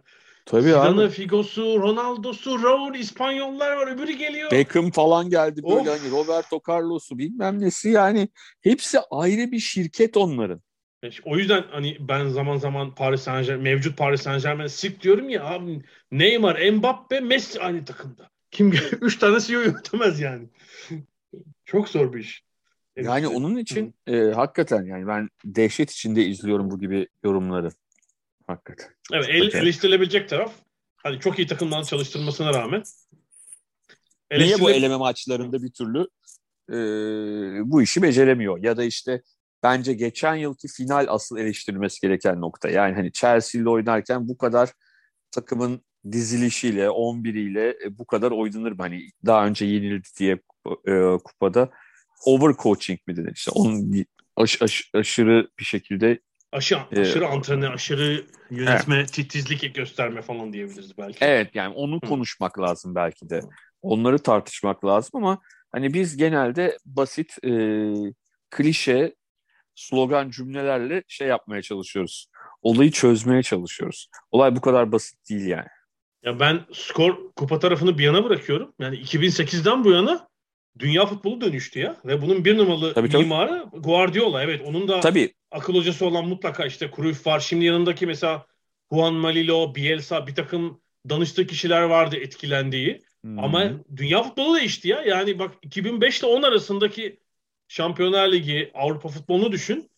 [0.46, 1.10] Tabii Zidane'ı, abi.
[1.10, 4.52] Figo'su, Ronaldo'su, Raul, İspanyollar var öbürü geliyor.
[4.52, 5.88] Beckham falan geldi böyle of.
[5.88, 8.30] hani Roberto Carlos'u bilmem nesi yani
[8.62, 10.62] hepsi ayrı bir şirket onların.
[11.26, 15.30] O yüzden hani ben zaman zaman Paris Saint Germain, mevcut Paris Saint Germain'e sık diyorum
[15.30, 15.82] ya abi
[16.12, 18.30] Neymar, Mbappe, Messi aynı takımda.
[18.52, 20.48] Kim üç tane CEO yönetemez yani.
[21.66, 22.44] Çok zor bir iş.
[22.96, 23.38] Yani evet.
[23.38, 27.70] onun için e, hakikaten yani ben dehşet içinde izliyorum bu gibi yorumları.
[28.48, 28.88] Hakikaten.
[29.04, 30.54] Çok evet el, eleştirilebilecek taraf
[30.98, 32.84] hani çok iyi takımdan çalıştırmasına rağmen
[34.32, 36.08] Niye bu eleme maçlarında bir türlü
[36.70, 36.76] e,
[37.72, 38.64] bu işi beceremiyor?
[38.64, 39.22] Ya da işte
[39.64, 42.70] bence geçen yılki final asıl eleştirilmesi gereken nokta.
[42.70, 44.70] Yani hani Chelsea ile oynarken bu kadar
[45.32, 48.78] takımın dizilişiyle, 11'iyle e, bu kadar oynanır mı?
[48.80, 50.40] Hani daha önce yenildi diye
[50.88, 51.70] e, kupada
[52.26, 53.34] overcoaching mi denir?
[53.36, 56.20] İşte onun aş, aş, aşırı bir şekilde
[56.52, 59.14] Aşı, e, aşırı e, antrenör, aşırı yönetme, evet.
[59.14, 61.18] titizlik gösterme falan diyebiliriz belki.
[61.22, 62.08] Evet yani onu Hı.
[62.10, 63.42] konuşmak lazım belki de.
[63.82, 65.42] Onları tartışmak lazım ama
[65.72, 67.52] hani biz genelde basit e,
[68.50, 69.16] klişe
[69.80, 72.28] slogan cümlelerle şey yapmaya çalışıyoruz.
[72.62, 74.08] Olayı çözmeye çalışıyoruz.
[74.32, 75.68] Olay bu kadar basit değil yani.
[76.24, 78.74] Ya ben skor kupa tarafını bir yana bırakıyorum.
[78.80, 80.28] Yani 2008'den bu yana
[80.80, 81.98] dünya futbolu dönüştü ya.
[82.06, 83.24] Ve bunun bir numaralı tabii, tabii.
[83.24, 84.44] mimarı Guardiola.
[84.44, 85.34] Evet onun da tabii.
[85.52, 87.40] akıl hocası olan mutlaka işte Cruyff var.
[87.40, 88.46] Şimdi yanındaki mesela
[88.94, 93.02] Juan Malilo, Bielsa bir takım danıştığı kişiler vardı etkilendiği.
[93.22, 93.40] Hmm.
[93.40, 95.02] Ama dünya futbolu değişti ya.
[95.02, 97.20] Yani bak 2005 ile 10 arasındaki
[97.70, 99.90] Şampiyonlar Ligi, Avrupa futbolunu düşün.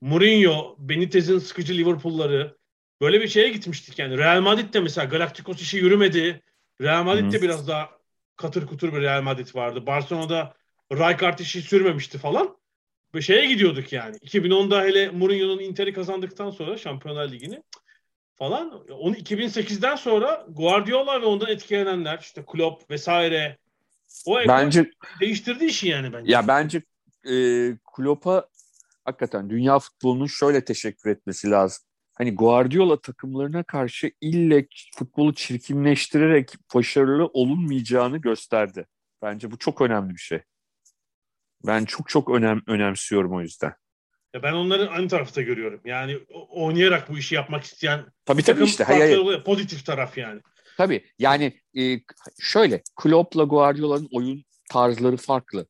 [0.00, 2.56] Mourinho, Benitez'in sıkıcı Liverpool'ları
[3.00, 4.18] böyle bir şeye gitmiştik yani.
[4.18, 6.42] Real Madrid de mesela Galacticos işi yürümedi.
[6.80, 7.90] Real Madrid de biraz daha
[8.36, 9.86] katır kutur bir Real Madrid vardı.
[9.86, 10.54] Barcelona'da
[10.92, 12.56] Rijkaard işi sürmemişti falan.
[13.14, 14.16] Ve şeye gidiyorduk yani.
[14.16, 17.62] 2010'da hele Mourinho'nun Inter'i kazandıktan sonra Şampiyonlar Ligi'ni
[18.34, 18.86] falan.
[18.90, 23.58] Onu 2008'den sonra Guardiola ve ondan etkilenenler işte Klopp vesaire
[24.26, 26.32] o bence değiştirdi işi yani bence.
[26.32, 26.82] Ya bence
[27.30, 27.36] e,
[27.96, 28.48] Klopp'a
[29.04, 31.86] hakikaten dünya futbolunun şöyle teşekkür etmesi lazım
[32.16, 38.86] hani Guardiola takımlarına karşı ille futbolu çirkinleştirerek başarılı olunmayacağını gösterdi.
[39.22, 40.40] Bence bu çok önemli bir şey.
[41.66, 43.72] Ben çok çok önem önemsiyorum o yüzden.
[44.34, 45.80] Ya ben onları aynı tarafta görüyorum.
[45.84, 46.18] Yani
[46.50, 48.84] oynayarak bu işi yapmak isteyen tabii, tabii işte.
[48.84, 49.44] Hayır, hayır.
[49.44, 50.40] pozitif taraf yani.
[50.76, 52.00] Tabii yani e,
[52.40, 55.66] şöyle Klopp'la Guardiola'nın oyun tarzları farklı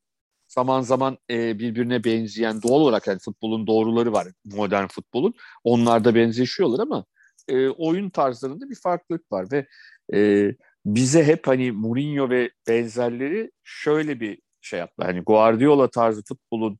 [0.57, 5.33] zaman zaman e, birbirine benzeyen doğal olarak yani futbolun doğruları var modern futbolun.
[5.63, 7.05] Onlar da benzeşiyorlar ama
[7.47, 9.67] e, oyun tarzlarında bir farklılık var ve
[10.13, 10.51] e,
[10.85, 15.03] bize hep hani Mourinho ve benzerleri şöyle bir şey yaptı.
[15.05, 16.77] Hani Guardiola tarzı futbolun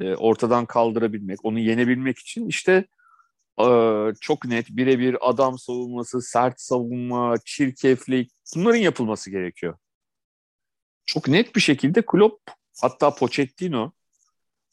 [0.00, 2.84] e, ortadan kaldırabilmek, onu yenebilmek için işte
[3.60, 3.66] e,
[4.20, 9.78] çok net birebir adam savunması, sert savunma, çirkeflik bunların yapılması gerekiyor.
[11.06, 13.92] Çok net bir şekilde Klopp Hatta Pochettino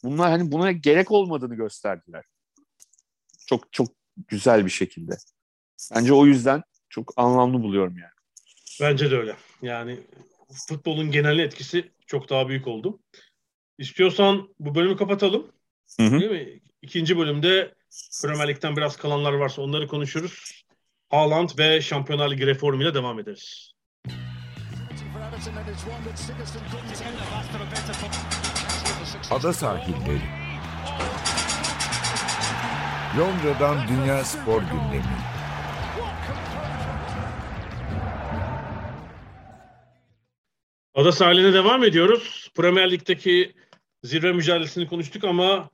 [0.03, 2.25] bunlar hani buna gerek olmadığını gösterdiler.
[3.47, 3.87] Çok çok
[4.27, 5.17] güzel bir şekilde.
[5.95, 8.11] Bence o yüzden çok anlamlı buluyorum yani.
[8.81, 9.35] Bence de öyle.
[9.61, 9.99] Yani
[10.67, 12.99] futbolun genel etkisi çok daha büyük oldu.
[13.77, 15.51] İstiyorsan bu bölümü kapatalım.
[15.97, 16.19] Hı hı.
[16.19, 16.59] Değil mi?
[16.81, 17.75] İkinci bölümde
[18.21, 20.63] Premier Lig'den biraz kalanlar varsa onları konuşuruz.
[21.09, 23.76] Haaland ve Şampiyonlar Ligi reformuyla devam ederiz.
[29.31, 30.21] Ada sahilleri.
[33.17, 35.03] Londra'dan Dünya Spor Gündemi.
[40.95, 42.51] Ada sahiline devam ediyoruz.
[42.55, 43.55] Premier Lig'deki
[44.03, 45.69] zirve mücadelesini konuştuk ama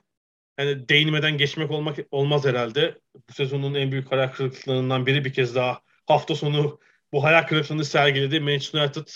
[0.60, 3.00] yani değinmeden geçmek olmak olmaz herhalde.
[3.30, 6.80] Bu sezonun en büyük hayal kırıklıklarından biri bir kez daha hafta sonu
[7.12, 8.40] bu hayal kırıklığını sergiledi.
[8.40, 9.08] Manchester United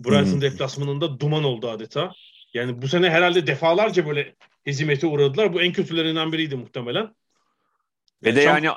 [0.00, 0.40] Brighton hmm.
[0.40, 2.12] deplasmanında duman oldu adeta.
[2.54, 5.52] Yani bu sene herhalde defalarca böyle hezimete uğradılar.
[5.52, 7.14] Bu en kötülerinden biriydi muhtemelen.
[8.24, 8.68] Ve de yani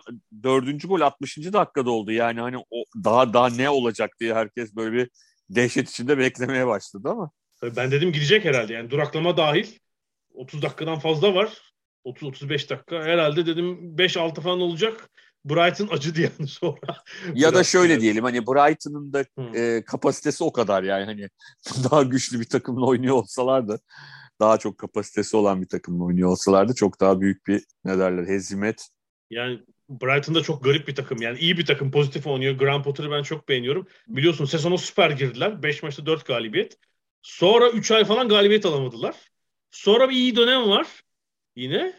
[0.43, 1.37] dördüncü gol 60.
[1.37, 2.11] dakikada oldu.
[2.11, 5.09] Yani hani o daha daha ne olacak diye herkes böyle bir
[5.49, 7.31] dehşet içinde beklemeye başladı ama.
[7.63, 9.67] Ben dedim gidecek herhalde yani duraklama dahil.
[10.33, 11.57] 30 dakikadan fazla var.
[12.05, 13.03] 30-35 dakika.
[13.03, 15.09] Herhalde dedim 5-6 falan olacak.
[15.49, 16.97] Brighton acıdı yani sonra.
[17.33, 18.01] ya da şöyle yani.
[18.01, 21.29] diyelim hani Brighton'ın da e, kapasitesi o kadar yani hani
[21.91, 23.79] daha güçlü bir takımla oynuyor olsalardı
[24.39, 28.87] daha çok kapasitesi olan bir takımla oynuyor olsalardı çok daha büyük bir ne derler hezimet.
[29.29, 31.21] Yani Brighton da çok garip bir takım.
[31.21, 31.91] Yani iyi bir takım.
[31.91, 32.55] Pozitif oynuyor.
[32.55, 33.87] Graham Potter'ı ben çok beğeniyorum.
[34.07, 35.63] Biliyorsun sezona süper girdiler.
[35.63, 36.77] 5 maçta 4 galibiyet.
[37.21, 39.15] Sonra 3 ay falan galibiyet alamadılar.
[39.71, 40.87] Sonra bir iyi dönem var.
[41.55, 41.93] Yine.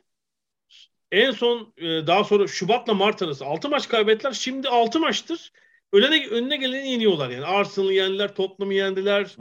[1.13, 4.33] En son e, daha sonra Şubat'la Mart arası 6 maç kaybettiler.
[4.33, 5.53] Şimdi 6 maçtır.
[5.93, 7.45] Önüne, önüne geleni yeniyorlar yani.
[7.45, 9.37] Arsenal'ı yendiler, Tottenham'ı yendiler.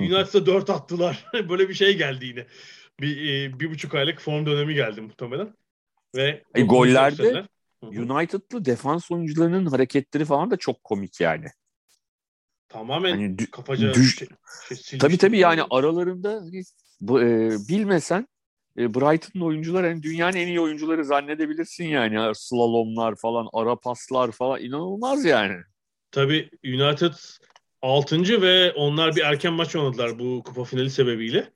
[0.00, 1.24] United'a 4 attılar.
[1.48, 2.46] Böyle bir şey geldi yine.
[3.00, 5.54] Bir, e, bir buçuk aylık form dönemi geldi muhtemelen.
[6.16, 7.44] Ve e, gollerde
[7.82, 11.46] United'lı defans oyuncularının hareketleri falan da çok komik yani.
[12.68, 14.18] Tamamen hani kafaca düş-
[14.68, 16.42] şey, şey, Tabii tabii yani aralarında
[17.00, 18.28] bu, e, bilmesen
[18.80, 22.34] e, Brighton'ın oyuncular yani dünyanın en iyi oyuncuları zannedebilirsin yani.
[22.34, 25.56] Slalomlar falan, ara paslar falan inanılmaz yani.
[26.10, 27.12] Tabii United
[27.82, 28.42] 6.
[28.42, 31.50] ve onlar bir erken maç oynadılar bu kupa finali sebebiyle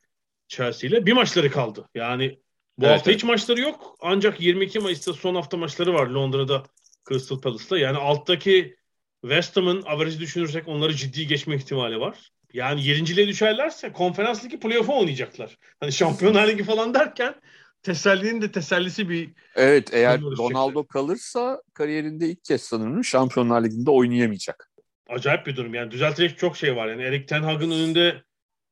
[0.49, 1.07] Chelsea ile.
[1.07, 1.89] Bir maçları kaldı.
[1.95, 2.39] Yani
[2.79, 3.21] bu evet, hafta evet.
[3.21, 3.97] hiç maçları yok.
[4.01, 6.63] Ancak 22 Mayıs'ta son hafta maçları var Londra'da
[7.09, 7.79] Crystal Palace'ta.
[7.79, 8.77] Yani alttaki
[9.23, 12.34] West Ham'ın averajı düşünürsek onları ciddi geçme ihtimali var.
[12.55, 15.59] Yani yedinciliğe düşerlerse konferans ligi playoff'a oynayacaklar.
[15.81, 17.35] Hani şampiyonlar ligi falan derken
[17.83, 19.33] tesellinin de tesellisi bir...
[19.57, 24.71] Evet eğer Ronaldo kalırsa kariyerinde ilk kez sanırım şampiyonlar liginde oynayamayacak.
[25.09, 26.89] Acayip bir durum yani düzeltecek çok şey var.
[26.89, 28.23] Yani Erik Ten Hag'ın önünde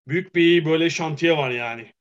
[0.09, 1.93] büyük bir böyle şantiye var yani.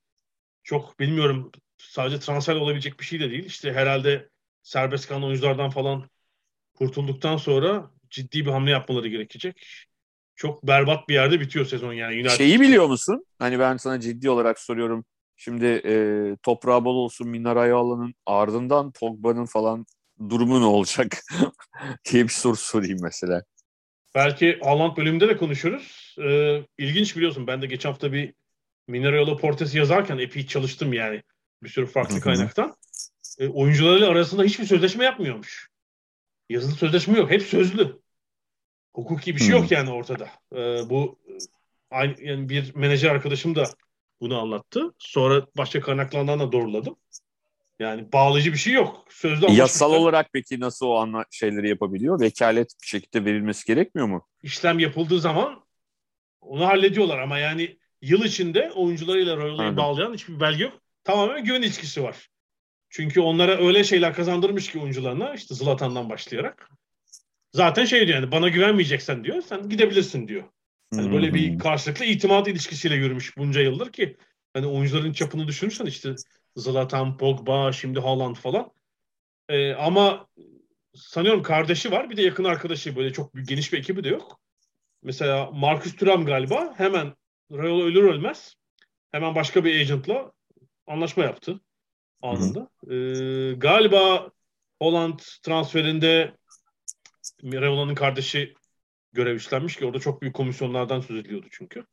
[0.64, 3.44] Çok bilmiyorum sadece transfer olabilecek bir şey de değil.
[3.44, 4.28] İşte herhalde
[4.62, 6.10] serbest kalan oyunculardan falan
[6.74, 9.86] kurtulduktan sonra ciddi bir hamle yapmaları gerekecek.
[10.36, 12.14] Çok berbat bir yerde bitiyor sezon yani.
[12.14, 13.26] United Şeyi biliyor musun?
[13.38, 15.04] Hani ben sana ciddi olarak soruyorum.
[15.36, 15.94] Şimdi e,
[16.42, 19.86] toprağı bol olsun Minar Ayala'nın ardından Pogba'nın falan
[20.30, 21.22] durumu ne olacak
[22.10, 23.42] diye bir soru sorayım mesela.
[24.14, 26.16] Belki Haaland bölümünde de konuşuruz.
[26.18, 28.34] Ee, ilginç biliyorsun ben de geçen hafta bir
[28.88, 31.22] Minerayola Portesi yazarken epey çalıştım yani.
[31.62, 32.76] Bir sürü farklı kaynaktan.
[33.38, 35.68] E, oyuncularıyla arasında hiçbir sözleşme yapmıyormuş.
[36.48, 37.30] Yazılı sözleşme yok.
[37.30, 38.01] Hep sözlü.
[38.94, 40.28] Hukuki bir şey yok yani ortada.
[40.52, 41.18] E, bu
[41.90, 43.64] aynı yani bir menajer arkadaşım da
[44.20, 44.94] bunu anlattı.
[44.98, 46.96] Sonra başka kaynaklardan da doğruladım.
[47.78, 49.04] Yani bağlayıcı bir şey yok.
[49.10, 52.20] Sözlü Yasal olarak peki nasıl o anla şeyleri yapabiliyor?
[52.20, 54.26] Vekalet bir şekilde verilmesi gerekmiyor mu?
[54.42, 55.64] İşlem yapıldığı zaman
[56.40, 62.02] onu hallediyorlar ama yani yıl içinde oyuncularıyla Royal'ı bağlayan hiçbir belge yok tamamen güven ilişkisi
[62.02, 62.28] var.
[62.90, 66.70] Çünkü onlara öyle şeyler kazandırmış ki oyuncularına işte Zlatan'dan başlayarak.
[67.52, 70.44] Zaten şey diyor yani bana güvenmeyeceksen diyor sen gidebilirsin diyor.
[70.94, 74.16] Yani böyle bir karşılıklı itimat ilişkisiyle yürümüş bunca yıldır ki
[74.54, 76.14] hani oyuncuların çapını düşünürsen işte
[76.56, 78.70] Zlatan, Pogba, şimdi Haaland falan.
[79.48, 80.26] Ee, ama
[80.94, 84.40] sanıyorum kardeşi var bir de yakın arkadaşı böyle çok geniş bir ekibi de yok.
[85.02, 87.14] Mesela Marcus Thuram galiba hemen
[87.52, 88.56] Real ölür ölmez
[89.12, 90.32] hemen başka bir agentla
[90.86, 91.60] anlaşma yaptı
[92.22, 92.68] anında.
[92.90, 94.30] Ee, galiba
[94.82, 96.36] Holland transferinde
[97.44, 98.54] Reola'nın kardeşi
[99.12, 101.84] görev üstlenmiş ki orada çok büyük komisyonlardan söz ediliyordu çünkü.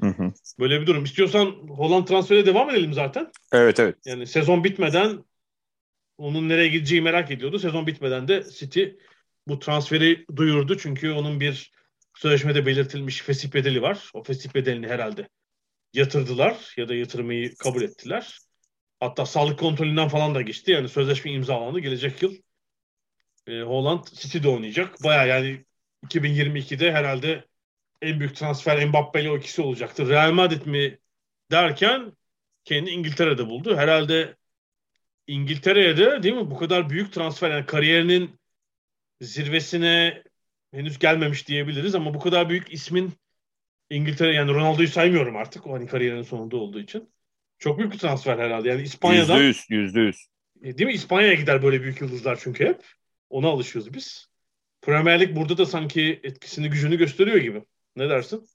[0.00, 0.32] Hı hı.
[0.58, 1.04] Böyle bir durum.
[1.04, 3.30] İstiyorsan Holland transfere devam edelim zaten.
[3.52, 3.96] Evet evet.
[4.06, 5.24] Yani sezon bitmeden
[6.18, 7.58] onun nereye gideceği merak ediyordu.
[7.58, 8.84] Sezon bitmeden de City
[9.48, 10.78] bu transferi duyurdu.
[10.78, 11.72] Çünkü onun bir
[12.14, 14.10] sözleşmede belirtilmiş fesih bedeli var.
[14.14, 15.28] O fesih bedelini herhalde
[15.92, 18.38] yatırdılar ya da yatırmayı kabul ettiler.
[19.00, 20.70] Hatta sağlık kontrolünden falan da geçti.
[20.70, 21.78] Yani sözleşme imzalandı.
[21.78, 22.34] Gelecek yıl
[23.46, 25.04] e, Holland City'de oynayacak.
[25.04, 25.64] Baya yani
[26.06, 27.44] 2022'de herhalde
[28.02, 30.08] en büyük transfer Mbappe ile o ikisi olacaktı.
[30.08, 30.98] Real Madrid mi
[31.50, 32.12] derken
[32.64, 33.76] kendi İngiltere'de buldu.
[33.76, 34.36] Herhalde
[35.26, 38.40] İngiltere'ye de değil mi bu kadar büyük transfer yani kariyerinin
[39.20, 40.22] zirvesine
[40.72, 43.12] henüz gelmemiş diyebiliriz ama bu kadar büyük ismin
[43.90, 47.10] İngiltere yani Ronaldo'yu saymıyorum artık o hani kariyerinin sonunda olduğu için.
[47.58, 48.68] Çok büyük bir transfer herhalde.
[48.68, 49.38] Yani İspanya'dan...
[49.38, 50.26] Yüzde yüz, yüzde yüz.
[50.62, 50.94] E, değil mi?
[50.94, 52.82] İspanya'ya gider böyle büyük yıldızlar çünkü hep.
[53.34, 54.26] Ona alışıyoruz biz.
[54.82, 57.64] Premier Lig burada da sanki etkisini, gücünü gösteriyor gibi.
[57.96, 58.48] Ne dersin?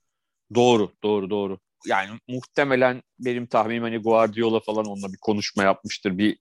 [0.55, 1.59] Doğru, doğru, doğru.
[1.87, 6.17] Yani muhtemelen benim tahminim hani Guardiola falan onunla bir konuşma yapmıştır.
[6.17, 6.37] Bir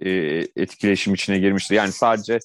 [0.00, 0.10] e,
[0.56, 1.74] etkileşim içine girmiştir.
[1.74, 2.38] Yani sadece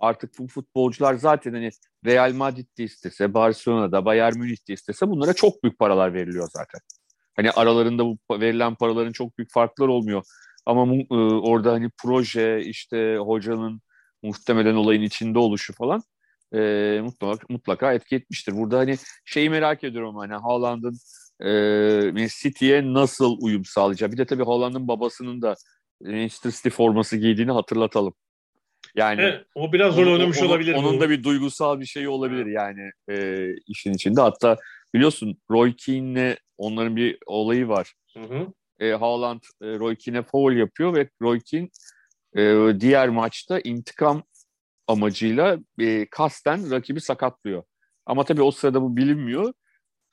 [0.00, 1.70] artık bu futbolcular zaten hani
[2.06, 6.80] Real Madrid'de istese, Barcelona'da, Bayern Münih'te istese bunlara çok büyük paralar veriliyor zaten.
[7.36, 10.22] Hani aralarında bu verilen paraların çok büyük farklar olmuyor.
[10.66, 13.82] Ama e, orada hani proje işte hocanın
[14.22, 16.02] muhtemelen olayın içinde oluşu falan
[16.54, 18.56] e, mutlaka, mutlaka etki etmiştir.
[18.56, 20.98] Burada hani şeyi merak ediyorum hani Haaland'ın
[22.14, 24.12] e, City'ye nasıl uyum sağlayacak.
[24.12, 25.54] Bir de tabii Haaland'ın babasının da
[26.02, 28.14] Manchester City forması giydiğini hatırlatalım.
[28.94, 30.74] Yani evet, o biraz rol oynamış onun, olabilir.
[30.74, 31.00] Onun bu.
[31.00, 34.20] da bir duygusal bir şey olabilir yani e, işin içinde.
[34.20, 34.56] Hatta
[34.94, 37.94] biliyorsun Roy Keane'le onların bir olayı var.
[38.16, 38.46] Hı hı.
[38.80, 41.68] E, Haaland e, Roy Keane'e foul yapıyor ve Roy Keane
[42.36, 44.22] e, diğer maçta intikam
[44.86, 47.62] amacıyla e, kasten rakibi sakatlıyor.
[48.06, 49.52] Ama tabii o sırada bu bilinmiyor.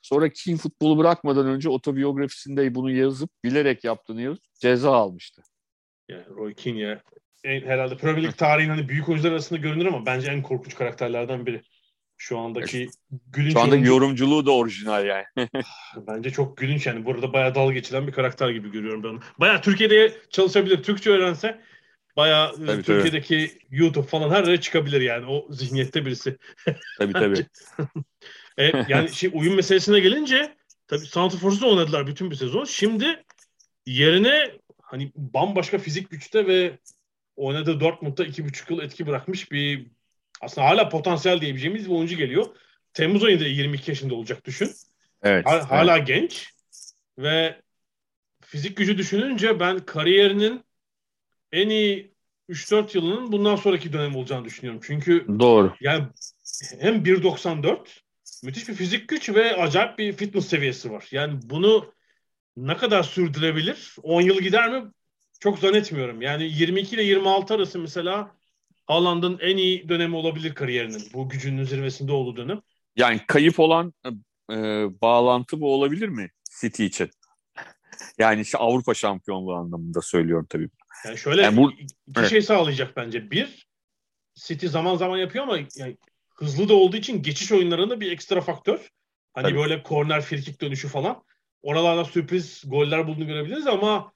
[0.02, 5.42] Sonra Keane futbolu bırakmadan önce otobiyografisinde bunu yazıp bilerek yaptığını yazıp ceza almıştı.
[6.08, 7.02] Yani Roy Keane ya
[7.44, 11.46] en, herhalde Premier League tarihinin hani büyük oyuncular arasında görünür ama bence en korkunç karakterlerden
[11.46, 11.62] biri.
[12.16, 12.88] Şu andaki
[13.26, 15.24] gülünç Şu andaki yorumculuğu da orijinal yani.
[15.96, 17.04] bence çok gülünç yani.
[17.04, 19.20] Burada bayağı dalga geçilen bir karakter gibi görüyorum ben onu.
[19.40, 20.82] Bayağı Türkiye'de çalışabilir.
[20.82, 21.60] Türkçe öğrense
[22.18, 23.76] bayağı e, tabii, Türkiye'deki tabii.
[23.78, 25.26] YouTube falan her yere çıkabilir yani.
[25.26, 26.36] O zihniyette birisi.
[26.98, 27.46] tabii tabii.
[28.58, 30.56] e, yani şey uyum meselesine gelince
[30.88, 32.64] tabii Santrfor'suz oynadılar bütün bir sezon.
[32.64, 33.24] Şimdi
[33.86, 34.50] yerine
[34.82, 36.78] hani bambaşka fizik güçte ve
[37.36, 39.86] oynadığı Dortmund'da iki buçuk yıl etki bırakmış bir
[40.40, 42.46] aslında hala potansiyel diyebileceğimiz bir oyuncu geliyor.
[42.94, 44.70] Temmuz ayında 22 yaşında olacak düşün.
[45.22, 45.46] Evet.
[45.46, 46.06] Hala evet.
[46.06, 46.52] genç
[47.18, 47.60] ve
[48.40, 50.67] fizik gücü düşününce ben kariyerinin
[51.52, 52.14] en iyi
[52.48, 54.80] 3-4 yılının bundan sonraki dönem olacağını düşünüyorum.
[54.84, 55.74] Çünkü doğru.
[55.80, 56.04] Yani
[56.80, 57.78] hem 1.94
[58.44, 61.08] müthiş bir fizik güç ve acayip bir fitness seviyesi var.
[61.10, 61.92] Yani bunu
[62.56, 63.96] ne kadar sürdürebilir?
[64.02, 64.92] 10 yıl gider mi?
[65.40, 66.22] Çok zannetmiyorum.
[66.22, 68.36] Yani 22 ile 26 arası mesela
[68.86, 71.02] Haaland'ın en iyi dönemi olabilir kariyerinin.
[71.14, 72.60] Bu gücünün zirvesinde olduğu dönem.
[72.96, 73.94] Yani kayıp olan
[74.50, 74.56] e,
[75.02, 76.30] bağlantı bu olabilir mi
[76.60, 77.10] City için?
[78.18, 80.68] Yani işte Avrupa şampiyonluğu anlamında söylüyorum tabii.
[81.04, 82.30] Yani şöyle yani bu, iki evet.
[82.30, 83.30] şey sağlayacak bence.
[83.30, 83.68] Bir,
[84.34, 85.96] City zaman zaman yapıyor ama yani
[86.34, 88.88] hızlı da olduğu için geçiş oyunlarında bir ekstra faktör.
[89.34, 89.58] Hani tabii.
[89.58, 91.22] böyle korner frikik dönüşü falan.
[91.62, 94.12] Oralarda sürpriz goller bulduğunu görebiliriz ama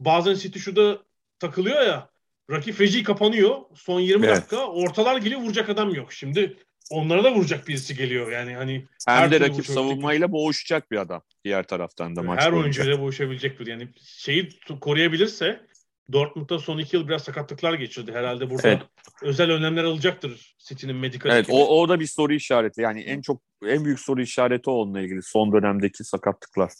[0.00, 0.98] bazen City şurada
[1.38, 2.10] takılıyor ya
[2.50, 3.60] rakip feci kapanıyor.
[3.74, 4.36] Son 20 evet.
[4.36, 6.12] dakika ortalar geliyor vuracak adam yok.
[6.12, 6.56] Şimdi
[6.90, 8.32] onlara da vuracak birisi geliyor.
[8.32, 13.00] Yani hani hem de rakip savunmayla boğuşacak bir adam diğer taraftan da maç Her oyuncuyla
[13.00, 14.48] boğuşabilecek bir yani şeyi
[14.80, 15.66] koruyabilirse
[16.12, 18.12] Dortmund'da son iki yıl biraz sakatlıklar geçirdi.
[18.12, 18.82] Herhalde burada evet.
[19.22, 22.80] özel önlemler alacaktır City'nin medikal Evet o, o da bir soru işareti.
[22.80, 26.72] Yani en çok en büyük soru işareti onunla ilgili son dönemdeki sakatlıklar.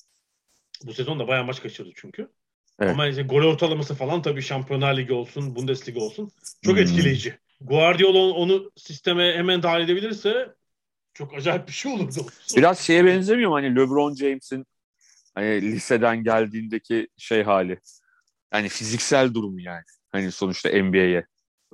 [0.84, 2.28] Bu sezon da bayağı maç kaçırdı çünkü.
[2.80, 2.92] Evet.
[2.92, 6.30] Ama işte gol ortalaması falan tabii Şampiyonlar Ligi olsun, Bundesliga olsun
[6.62, 6.82] çok hmm.
[6.82, 7.38] etkileyici.
[7.60, 10.54] Guardiola onu sisteme hemen dahil edebilirse
[11.14, 12.26] çok acayip bir şey olurdu.
[12.56, 14.66] Biraz şeye benzemiyor mu hani LeBron James'in
[15.34, 17.80] hani liseden geldiğindeki şey hali.
[18.52, 19.82] Yani fiziksel durumu yani.
[20.12, 21.26] Hani sonuçta NBA'ye.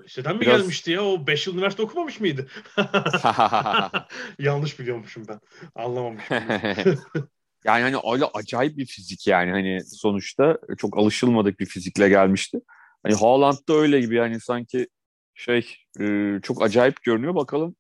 [0.05, 0.61] Liseden mi Biraz...
[0.61, 1.05] gelmişti ya?
[1.05, 2.49] O 5 yıl üniversite okumamış mıydı?
[4.39, 5.41] Yanlış biliyormuşum ben.
[5.75, 6.37] Anlamamışım.
[7.65, 12.59] Yani hani öyle acayip bir fizik yani hani sonuçta çok alışılmadık bir fizikle gelmişti.
[13.03, 14.89] Hani Haaland da öyle gibi yani sanki
[15.35, 17.35] şey e, çok acayip görünüyor.
[17.35, 17.77] Bakalım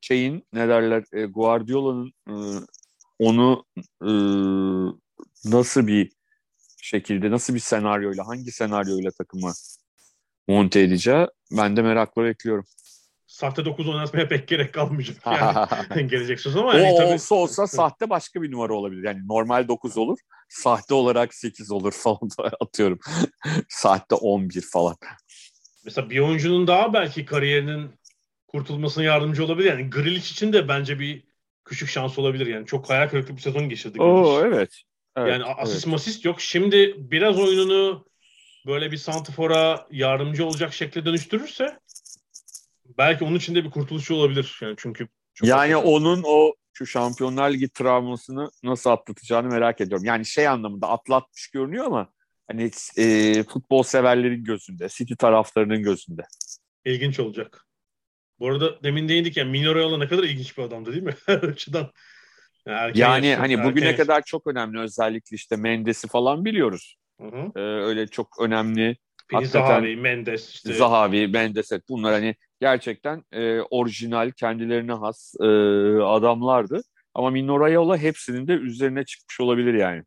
[0.00, 2.34] şeyin ne derler e, Guardiola'nın e,
[3.18, 3.64] onu
[5.44, 6.12] nasıl bir
[6.82, 9.52] şekilde nasıl bir senaryoyla hangi senaryoyla takımı
[10.48, 12.64] monte edeceği ben de merakla bekliyorum
[13.36, 16.74] sahte 9 oynatmaya pek gerek kalmayacak yani gelecek sezon ama.
[16.74, 17.12] Yani o tabii...
[17.12, 19.04] olsa olsa sahte başka bir numara olabilir.
[19.04, 22.98] Yani normal 9 olur, sahte olarak 8 olur falan atıyorum.
[23.68, 24.96] sahte 11 falan.
[25.84, 27.90] Mesela bir oyuncunun daha belki kariyerinin
[28.46, 29.70] kurtulmasına yardımcı olabilir.
[29.70, 31.24] Yani Grealish için de bence bir
[31.64, 32.46] küçük şans olabilir.
[32.46, 34.02] Yani çok hayal kırıklığı bir sezon geçirdi.
[34.02, 34.82] Oo, evet.
[35.16, 35.32] Evet.
[35.32, 35.86] Yani asist evet.
[35.86, 36.40] masist yok.
[36.40, 38.06] Şimdi biraz oyununu
[38.66, 41.78] böyle bir Santifor'a yardımcı olacak şekilde dönüştürürse
[42.98, 44.58] belki onun için de bir kurtuluşu olabilir.
[44.62, 45.08] Yani çünkü
[45.42, 45.92] yani hakikaten...
[45.92, 50.04] onun o şu Şampiyonlar Ligi travmasını nasıl atlatacağını merak ediyorum.
[50.04, 52.12] Yani şey anlamında atlatmış görünüyor ama
[52.48, 56.22] hani e, futbol severlerin gözünde, City taraftarının gözünde.
[56.84, 57.66] İlginç olacak.
[58.38, 61.14] Bu arada demin değindik ya Mino Raiola ne kadar ilginç bir adamdı değil mi?
[61.26, 61.90] Her açıdan.
[62.66, 64.02] Yani, yani yaşta, hani bugüne yaşta.
[64.02, 66.96] kadar çok önemli özellikle işte Mendes'i falan biliyoruz.
[67.20, 67.52] Hı hı.
[67.56, 68.96] Ee, öyle çok önemli
[69.28, 70.72] Pini Zahavi, Mendes işte.
[70.72, 75.44] Zahavi, Mendes evet bunlar hani gerçekten e, orijinal, kendilerine has e,
[76.02, 76.80] adamlardı.
[77.14, 80.02] Ama Mino Raiola hepsinin de üzerine çıkmış olabilir yani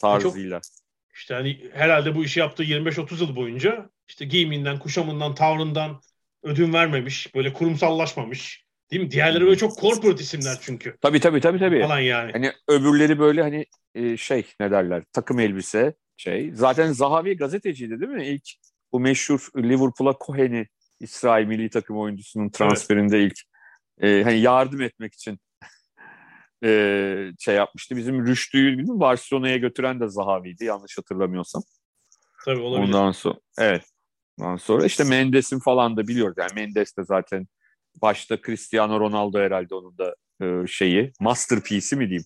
[0.00, 0.60] tarzıyla.
[0.60, 0.72] Çok,
[1.14, 6.00] işte hani herhalde bu işi yaptığı 25-30 yıl boyunca işte giyiminden, kuşamından, tavrından
[6.42, 7.34] ödün vermemiş.
[7.34, 8.64] Böyle kurumsallaşmamış.
[8.92, 9.10] Değil mi?
[9.10, 10.96] Diğerleri böyle çok corporate isimler çünkü.
[11.00, 11.80] Tabii tabii tabii tabii.
[11.80, 12.32] Falan yani.
[12.32, 16.50] Hani öbürleri böyle hani e, şey ne derler takım elbise şey.
[16.54, 18.26] Zaten Zahavi gazeteciydi değil mi?
[18.26, 18.48] İlk
[18.92, 20.66] bu meşhur Liverpool'a Cohen'i
[21.00, 23.32] İsrail milli takım oyuncusunun transferinde evet.
[23.32, 23.38] ilk
[24.08, 25.38] e, hani yardım etmek için
[26.64, 27.96] e, şey yapmıştı.
[27.96, 31.62] Bizim Rüştü'yü Barcelona'ya götüren de Zahavi'ydi yanlış hatırlamıyorsam.
[32.44, 32.86] Tabii olabilir.
[32.86, 33.84] Ondan sonra evet.
[34.40, 36.34] Ondan sonra işte Mendes'in falan da biliyoruz.
[36.38, 37.46] Yani Mendes de zaten
[38.02, 42.24] başta Cristiano Ronaldo herhalde onun da e, şeyi masterpiece'i mi diyeyim.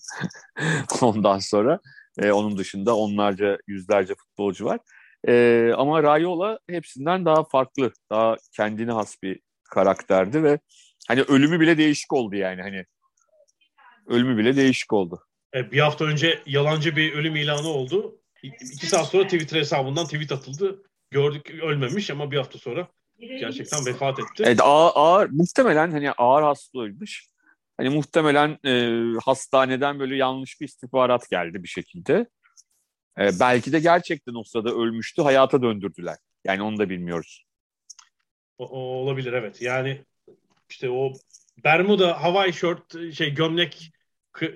[1.01, 1.81] Ondan sonra
[2.19, 4.81] e, onun dışında onlarca yüzlerce futbolcu var.
[5.29, 9.41] E, ama Rayola hepsinden daha farklı, daha kendine has bir
[9.71, 10.59] karakterdi ve
[11.09, 12.85] hani ölümü bile değişik oldu yani hani
[14.07, 15.21] ölümü bile değişik oldu.
[15.55, 18.21] E, bir hafta önce yalancı bir ölüm ilanı oldu.
[18.43, 20.83] İki saat sonra Twitter hesabından tweet atıldı.
[21.11, 22.89] Gördük ölmemiş ama bir hafta sonra
[23.19, 24.43] gerçekten vefat etti.
[24.47, 27.29] Evet ağır, ağır muhtemelen hani ağır hastalıymış.
[27.77, 32.27] Hani muhtemelen e, hastaneden böyle yanlış bir istihbarat geldi bir şekilde.
[33.19, 36.17] E, belki de gerçekten o sırada ölmüştü, hayata döndürdüler.
[36.45, 37.45] Yani onu da bilmiyoruz.
[38.59, 39.63] O, o olabilir evet.
[39.63, 40.05] Yani
[40.71, 41.13] işte o
[41.65, 43.93] Bermuda Hawaii shirt şey gömlek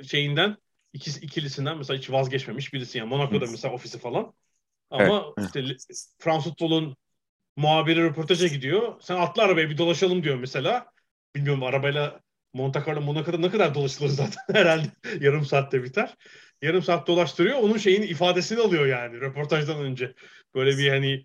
[0.02, 0.56] şeyinden
[0.92, 4.32] ikisi ikilisinden mesela hiç vazgeçmemiş birisi yani Monaco'da mesela ofisi falan.
[4.90, 5.48] Ama evet.
[5.56, 5.76] işte
[6.18, 6.96] Fransız futbolun
[7.58, 8.94] muhabiri röportaja gidiyor.
[9.00, 10.92] Sen atla arabaya bir dolaşalım diyor mesela.
[11.34, 12.20] Bilmiyorum arabayla
[12.54, 14.88] Monte Carlo Monaco'da ne kadar dolaşılır zaten herhalde
[15.20, 16.14] yarım saatte biter.
[16.62, 17.58] Yarım saat dolaştırıyor.
[17.58, 20.14] Onun şeyin ifadesini alıyor yani röportajdan önce.
[20.54, 21.24] Böyle bir hani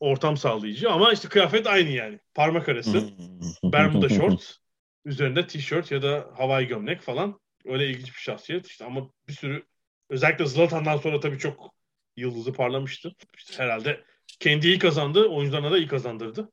[0.00, 2.18] ortam sağlayıcı ama işte kıyafet aynı yani.
[2.34, 3.10] Parmak arası.
[3.64, 4.56] Bermuda short.
[5.04, 7.40] Üzerinde tişört ya da havai gömlek falan.
[7.64, 8.66] Öyle ilginç bir şahsiyet.
[8.66, 9.64] İşte ama bir sürü
[10.10, 11.74] özellikle Zlatan'dan sonra tabii çok
[12.16, 13.14] yıldızı parlamıştı.
[13.36, 14.04] İşte herhalde
[14.40, 15.28] kendi iyi kazandı.
[15.28, 16.48] Oyuncularına da iyi kazandırdı.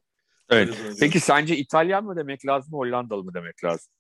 [0.50, 0.78] Evet.
[1.00, 3.94] Peki sence İtalyan mı demek lazım, Hollandalı mı demek lazım?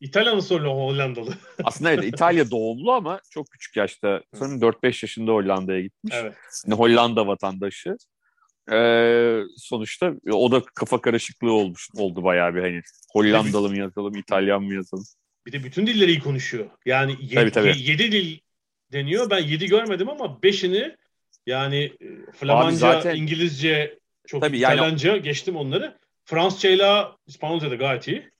[0.00, 1.34] İtalyan sonra Hollandalı.
[1.64, 4.22] Aslında evet İtalya doğumlu ama çok küçük yaşta.
[4.34, 6.14] Sanırım 4-5 yaşında Hollanda'ya gitmiş.
[6.16, 6.34] Evet.
[6.66, 7.96] Yani Hollanda vatandaşı.
[8.72, 14.62] Ee, sonuçta o da kafa karışıklığı olmuş oldu bayağı bir hani Hollandalı mı yazalım, İtalyan
[14.62, 15.04] mı yazalım.
[15.46, 16.66] Bir de bütün dilleri iyi konuşuyor.
[16.86, 18.38] Yani 7 dil
[18.92, 19.30] deniyor.
[19.30, 20.96] Ben 7 görmedim ama 5'ini
[21.48, 25.98] yani e, Flamanca, zaten, İngilizce, çok tabii İtalyanca yani, geçtim onları.
[26.24, 28.30] Fransızca ile İspanyolca da gayet iyi.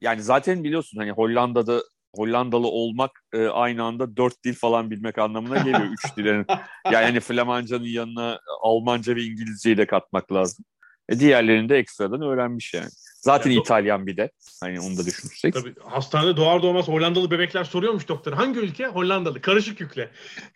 [0.00, 1.82] Yani zaten biliyorsun hani Hollanda'da
[2.14, 6.46] Hollandalı olmak e, aynı anda dört dil falan bilmek anlamına geliyor üç dilin.
[6.84, 10.64] Yani hani Flamancanın yanına Almanca ve İngilizceyi de katmak lazım.
[11.08, 12.90] E diğerlerini de ekstradan öğrenmiş yani.
[13.22, 14.30] Zaten yani, İtalyan bir de.
[14.60, 15.54] Hani onu da düşünürsek.
[15.54, 18.32] Tabii hastanede doğar doğmaz Hollandalı bebekler soruyormuş doktor.
[18.32, 18.86] Hangi ülke?
[18.86, 19.40] Hollandalı.
[19.40, 20.10] Karışık yükle.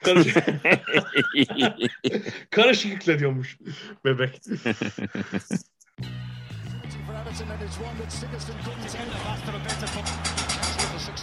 [0.04, 0.36] Karışık,
[2.50, 3.58] Karışık yükle diyormuş
[4.04, 4.40] bebek.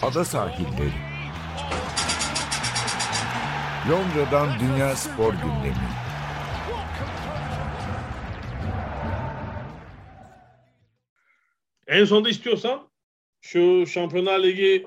[0.02, 0.92] Ada sahilleri.
[3.90, 6.03] Londra'dan Dünya Spor Gündemi.
[11.86, 12.88] En sonunda istiyorsan
[13.40, 14.86] şu Şampiyonlar Ligi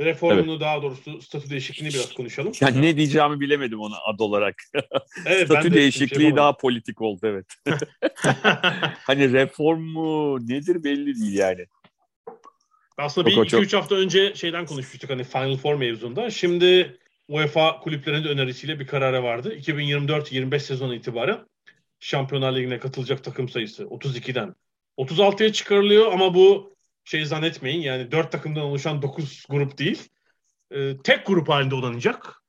[0.00, 0.60] reformunu evet.
[0.60, 2.52] daha doğrusu statü değişikliğini biraz konuşalım.
[2.60, 4.54] Yani ne diyeceğimi bilemedim ona ad olarak.
[5.26, 7.46] Evet, statü de değişikliği şey daha politik oldu evet.
[9.06, 11.66] hani reform mu nedir belli değil yani.
[12.98, 16.30] Aslında bir 2-3 hafta önce şeyden konuşmuştuk hani Final Four mevzunda.
[16.30, 19.56] Şimdi UEFA kulüplerinin önerisiyle bir karara vardı.
[19.56, 21.46] 2024-25 sezonu itibaren
[22.00, 24.54] Şampiyonlar Ligi'ne katılacak takım sayısı 32'den
[24.98, 30.08] 36'ya çıkarılıyor ama bu şey zannetmeyin yani 4 takımdan oluşan 9 grup değil.
[30.70, 32.42] E, tek grup halinde oynanacak.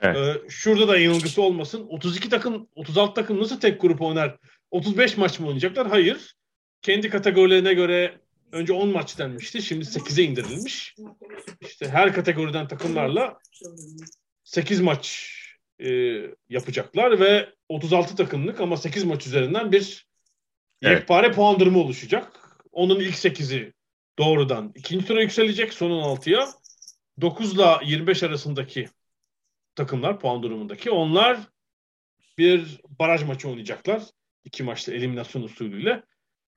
[0.00, 0.16] Evet.
[0.16, 1.86] E, şurada da yanılgısı olmasın.
[1.88, 4.36] 32 takım, 36 takım nasıl tek grup oynar?
[4.70, 5.88] 35 maç mı oynayacaklar?
[5.88, 6.34] Hayır.
[6.82, 8.20] Kendi kategorilerine göre
[8.52, 9.62] önce 10 maç denmişti.
[9.62, 10.96] Şimdi 8'e indirilmiş.
[11.60, 13.38] İşte her kategoriden takımlarla
[14.44, 15.34] 8 maç
[15.78, 20.07] e, yapacaklar ve 36 takımlık ama 8 maç üzerinden bir
[20.82, 20.98] Evet.
[20.98, 22.32] Yekpare puan durumu oluşacak.
[22.72, 23.72] Onun ilk 8'i
[24.18, 26.48] doğrudan ikinci tura yükselecek son 16'ya.
[27.20, 28.88] 9 ile 25 arasındaki
[29.74, 31.38] takımlar puan durumundaki onlar
[32.38, 34.02] bir baraj maçı oynayacaklar.
[34.44, 36.02] İki maçta eliminasyon usulüyle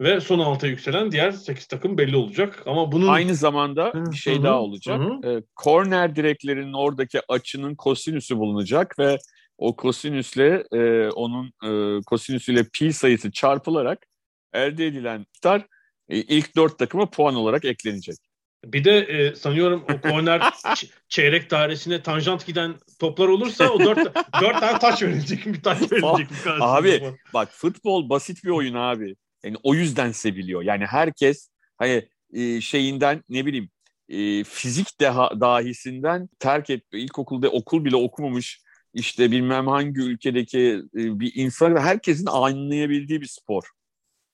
[0.02, 2.64] ve son 6'ya yükselen diğer 8 takım belli olacak.
[2.66, 4.44] Ama bunun aynı zamanda bir şey Hı-hı.
[4.44, 5.02] daha olacak.
[5.26, 9.18] Ee, korner direklerinin oradaki açının kosinüsü bulunacak ve
[9.58, 14.08] o kosinüsle e, onun e, kosinüsüyle pi sayısı çarpılarak
[14.54, 15.68] elde edilen tutar
[16.10, 18.18] e, ilk dört takıma puan olarak eklenecek.
[18.66, 20.42] Bir de e, sanıyorum o korner
[21.10, 23.98] çeyrek dairesine tanjant giden toplar olursa o dört,
[24.42, 25.46] dört tane taç verilecek.
[25.46, 26.28] Bir taç verilecek.
[26.46, 29.16] abi bak futbol basit bir oyun abi.
[29.44, 30.62] Yani o yüzden seviliyor.
[30.62, 33.70] Yani herkes hani e, şeyinden ne bileyim
[34.10, 38.62] e, fizik deha, dahisinden terk et ilkokulda okul bile okumamış
[38.94, 43.64] işte bilmem hangi ülkedeki e, bir insan herkesin anlayabildiği bir spor.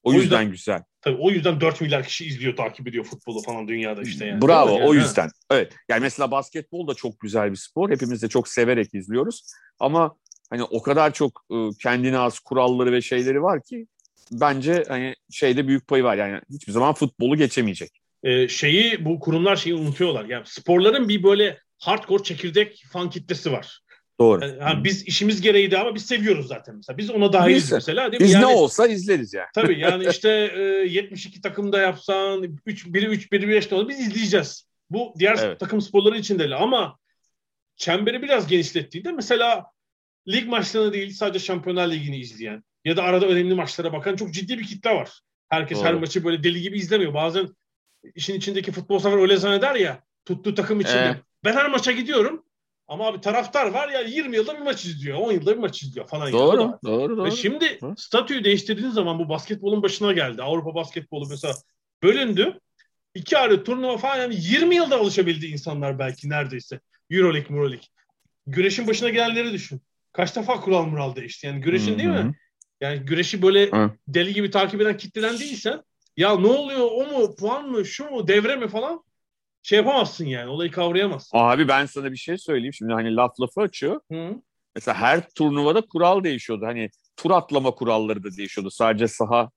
[0.07, 0.83] O, o yüzden, yüzden güzel.
[1.01, 4.41] Tabii o yüzden 4 milyar kişi izliyor, takip ediyor futbolu falan dünyada işte yani.
[4.41, 5.27] Bravo yani, o yüzden.
[5.27, 5.31] Ha?
[5.51, 5.73] Evet.
[5.89, 7.89] Yani mesela basketbol da çok güzel bir spor.
[7.89, 9.43] Hepimiz de çok severek izliyoruz.
[9.79, 10.15] Ama
[10.49, 13.87] hani o kadar çok e, kendine az kuralları ve şeyleri var ki
[14.31, 16.15] bence hani şeyde büyük payı var.
[16.17, 18.01] Yani hiçbir zaman futbolu geçemeyecek.
[18.23, 20.25] Ee, şeyi bu kurumlar şeyi unutuyorlar.
[20.25, 23.81] Yani sporların bir böyle hardcore çekirdek fan kitlesi var.
[24.19, 24.45] Doğru.
[24.45, 26.97] Yani, yani biz işimiz gereği de ama biz seviyoruz zaten mesela.
[26.97, 28.25] Biz ona dahiliz biz, mesela değil mi?
[28.25, 29.47] Biz yani, ne olsa izleriz yani.
[29.55, 34.67] Tabii yani işte e, 72 takımda yapsan 3 biri 3 biri 5 olur biz izleyeceğiz.
[34.89, 35.59] Bu diğer evet.
[35.59, 36.97] takım sporları için de öyle ama
[37.75, 39.65] çemberi biraz genişlettiğinde mesela
[40.27, 44.59] lig maçlarını değil sadece Şampiyonlar Ligi'ni izleyen ya da arada önemli maçlara bakan çok ciddi
[44.59, 45.19] bir kitle var.
[45.49, 45.85] Herkes Doğru.
[45.85, 47.13] her maçı böyle deli gibi izlemiyor.
[47.13, 47.47] Bazen
[48.15, 50.97] işin içindeki futbol sefer öyle zanneder ya tuttuğu takım için.
[50.97, 51.21] Ee.
[51.43, 52.43] Ben her maça gidiyorum
[52.87, 56.07] ama abi taraftar var ya 20 yılda bir maç izliyor, 10 yılda bir maç izliyor
[56.07, 56.31] falan.
[56.31, 56.73] Doğru, yani.
[56.85, 57.25] doğru, doğru.
[57.25, 57.93] Ve şimdi Hı?
[57.97, 60.43] statüyü değiştirdiğiniz zaman bu basketbolun başına geldi.
[60.43, 61.53] Avrupa basketbolu mesela
[62.03, 62.59] bölündü.
[63.15, 66.79] İki ayrı turnuva falan yani 20 yılda alışabildi insanlar belki neredeyse.
[67.09, 67.87] Euroleague, Euroleague.
[68.47, 69.81] Güreşin başına gelenleri düşün.
[70.11, 71.47] Kaç defa kural mural değişti.
[71.47, 71.97] Yani güreşin Hı-hı.
[71.97, 72.35] değil mi?
[72.81, 73.91] Yani güreşi böyle Hı.
[74.07, 75.81] deli gibi takip eden kitleden değilsen
[76.17, 79.03] ya ne oluyor o mu puan mı şu mu devre mi falan
[79.67, 81.37] şey yapamazsın yani olayı kavrayamazsın.
[81.37, 84.01] Abi ben sana bir şey söyleyeyim şimdi hani laf lafı açıyor.
[84.11, 84.35] Hı.
[84.75, 86.65] Mesela her turnuvada kural değişiyordu.
[86.65, 88.71] Hani tur atlama kuralları da değişiyordu.
[88.71, 89.51] Sadece saha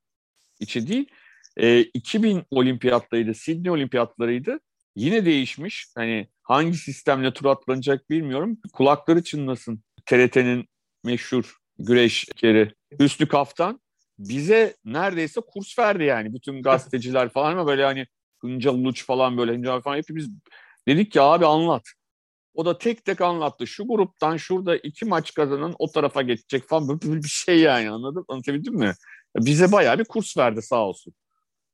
[0.61, 1.08] içi değil.
[1.56, 4.61] E, 2000 olimpiyatlarıydı, Sydney olimpiyatlarıydı.
[4.96, 5.86] Yine değişmiş.
[5.94, 8.58] Hani hangi sistemle tur atlanacak bilmiyorum.
[8.72, 9.82] Kulakları çınlasın.
[10.06, 10.68] TRT'nin
[11.04, 13.80] meşhur güreşkeri Hüsnü Kaftan
[14.18, 16.34] bize neredeyse kurs verdi yani.
[16.34, 18.06] Bütün gazeteciler falan ama böyle hani
[18.41, 20.30] Hıncal Uluç falan böyle Hıncal falan hepimiz
[20.88, 21.82] dedik ki abi anlat.
[22.55, 23.66] O da tek tek anlattı.
[23.66, 28.24] Şu gruptan şurada iki maç kazanan o tarafa geçecek falan böyle bir şey yani anladın?
[28.28, 28.95] Anlatabildim mi?
[29.36, 31.14] Bize bayağı bir kurs verdi sağ olsun.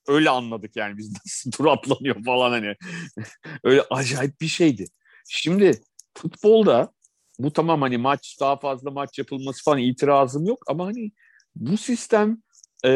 [0.09, 2.75] Öyle anladık yani biz nasıl tur atlanıyor falan hani.
[3.65, 4.85] Öyle acayip bir şeydi.
[5.29, 5.81] Şimdi
[6.15, 6.93] futbolda
[7.39, 11.13] bu tamam hani maç daha fazla maç yapılması falan itirazım yok ama hani
[11.57, 12.43] bu sistem
[12.85, 12.91] e,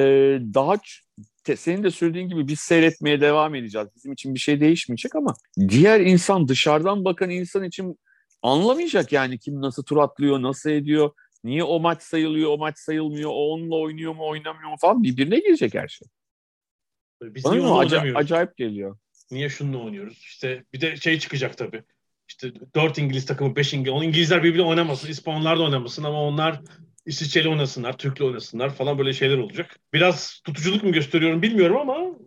[0.54, 0.76] daha
[1.56, 3.88] senin de söylediğin gibi biz seyretmeye devam edeceğiz.
[3.96, 5.34] Bizim için bir şey değişmeyecek ama
[5.68, 7.98] diğer insan dışarıdan bakan insan için
[8.42, 11.10] anlamayacak yani kim nasıl tur atlıyor, nasıl ediyor,
[11.44, 15.38] niye o maç sayılıyor, o maç sayılmıyor, o onunla oynuyor mu, oynamıyor mu falan birbirine
[15.38, 16.08] girecek her şey.
[17.22, 18.98] Biz Bana niye acayip, acayip geliyor.
[19.30, 20.18] Niye şununla oynuyoruz?
[20.18, 21.82] İşte bir de şey çıkacak tabii.
[22.28, 23.92] İşte dört İngiliz takımı, beş İngiliz.
[23.92, 26.60] O İngilizler birbirine oynamasın, İspanyollar da oynamasın ama onlar
[27.06, 29.78] İsviçreli oynasınlar, Türk'le oynasınlar falan böyle şeyler olacak.
[29.92, 32.18] Biraz tutuculuk mu gösteriyorum bilmiyorum ama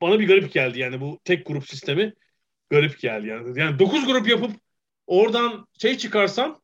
[0.00, 2.14] bana bir garip geldi yani bu tek grup sistemi
[2.70, 3.60] garip geldi yani.
[3.60, 4.50] Yani 9 grup yapıp
[5.06, 6.60] oradan şey çıkarsan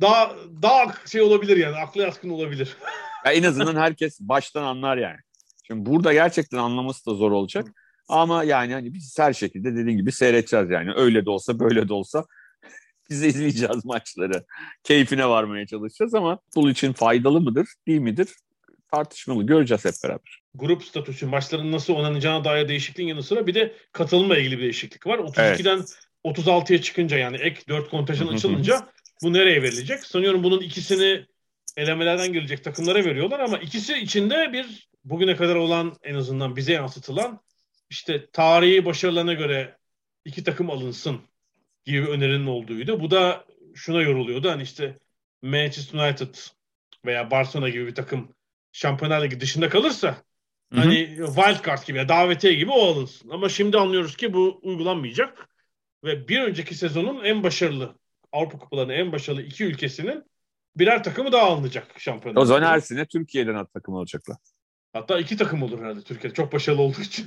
[0.00, 2.76] daha daha şey olabilir yani aklı yatkın olabilir.
[3.26, 5.18] ya en azından herkes baştan anlar yani.
[5.66, 7.68] Şimdi burada gerçekten anlaması da zor olacak.
[8.08, 10.92] Ama yani hani biz her şekilde dediğin gibi seyredeceğiz yani.
[10.96, 12.24] Öyle de olsa böyle de olsa
[13.10, 14.44] biz izleyeceğiz maçları.
[14.84, 18.28] Keyfine varmaya çalışacağız ama futbol için faydalı mıdır, değil midir?
[18.92, 19.46] Tartışmalı.
[19.46, 20.42] Göreceğiz hep beraber.
[20.54, 25.06] Grup statüsü, maçların nasıl oynanacağına dair değişikliğin yanı sıra bir de katılımla ilgili bir değişiklik
[25.06, 25.18] var.
[25.18, 25.98] 32'den evet.
[26.24, 28.88] 36'ya çıkınca yani ek 4 kontenjan açılınca
[29.22, 30.06] bu nereye verilecek?
[30.06, 31.26] Sanıyorum bunun ikisini
[31.76, 37.40] elemelerden gelecek takımlara veriyorlar ama ikisi içinde bir bugüne kadar olan en azından bize yansıtılan
[37.90, 39.76] işte tarihi başarılarına göre
[40.24, 41.20] iki takım alınsın
[41.84, 43.00] gibi önerinin olduğuydu.
[43.00, 44.50] Bu da şuna yoruluyordu.
[44.50, 44.98] Hani işte
[45.42, 46.34] Manchester United
[47.04, 48.34] veya Barcelona gibi bir takım
[48.72, 50.80] Şampiyonlar Ligi dışında kalırsa Hı-hı.
[50.80, 53.30] hani wild card gibi, davetiye gibi o alınsın.
[53.30, 55.48] Ama şimdi anlıyoruz ki bu uygulanmayacak.
[56.04, 57.94] Ve bir önceki sezonun en başarılı
[58.32, 60.24] Avrupa Kupalarının en başarılı iki ülkesinin
[60.76, 62.42] birer takımı daha alınacak şampiyonlar.
[62.42, 64.36] O zaman her sene Türkiye'den takım alacaklar.
[64.92, 66.34] Hatta iki takım olur herhalde Türkiye'de.
[66.34, 67.26] Çok başarılı olduğu için.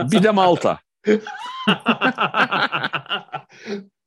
[0.00, 0.80] bir de Malta.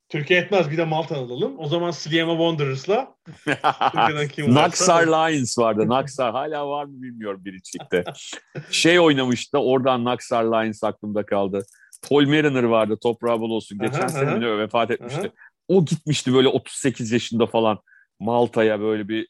[0.08, 1.54] Türkiye etmez bir de Malta alalım.
[1.58, 3.14] O zaman Sliema Wanderers'la
[4.54, 5.88] Naxar Lions vardı.
[5.88, 8.04] Naxar hala var mı bilmiyorum birincilikte.
[8.70, 11.66] şey oynamıştı oradan Naxar Lions aklımda kaldı.
[12.08, 13.78] Paul Mariner vardı toprağı bol olsun.
[13.78, 14.58] Geçen aha, sene aha.
[14.58, 15.20] vefat etmişti.
[15.20, 15.30] Aha.
[15.68, 17.78] O gitmişti böyle 38 yaşında falan
[18.20, 19.28] Malta'ya böyle bir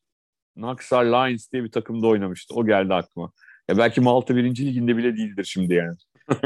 [0.56, 2.54] Naxar Lions diye bir takımda oynamıştı.
[2.54, 3.32] O geldi aklıma.
[3.68, 5.96] Ya belki Malta birinci liginde bile değildir şimdi yani.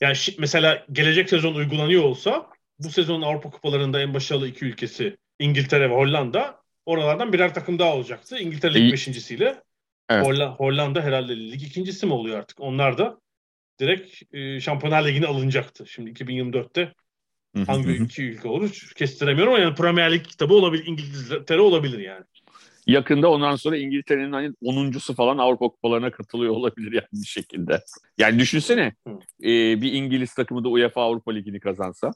[0.00, 2.46] yani mesela gelecek sezon uygulanıyor olsa
[2.78, 6.60] bu sezon Avrupa Kupalarında en başarılı iki ülkesi İngiltere ve Hollanda.
[6.86, 8.38] Oralardan birer takım daha olacaktı.
[8.38, 9.62] İngiltere lig beşincisiyle.
[10.10, 10.26] Evet.
[10.26, 12.60] Holl- Hollanda herhalde lig ikincisi mi oluyor artık?
[12.60, 13.20] Onlar da
[13.80, 15.86] direkt e, Şampiyonlar Ligi'ne alınacaktı.
[15.86, 16.92] Şimdi 2024'te
[17.66, 22.24] hangi iki ülke olur kestiremiyorum ama yani Premier Lig kitabı olabilir, İngiltere olabilir yani.
[22.86, 27.84] Yakında ondan sonra İngiltere'nin hani 10.sü falan Avrupa Kupalarına katılıyor olabilir yani bir şekilde.
[28.18, 28.92] Yani düşünsene
[29.42, 32.10] e, bir İngiliz takımı da UEFA Avrupa Ligi'ni kazansa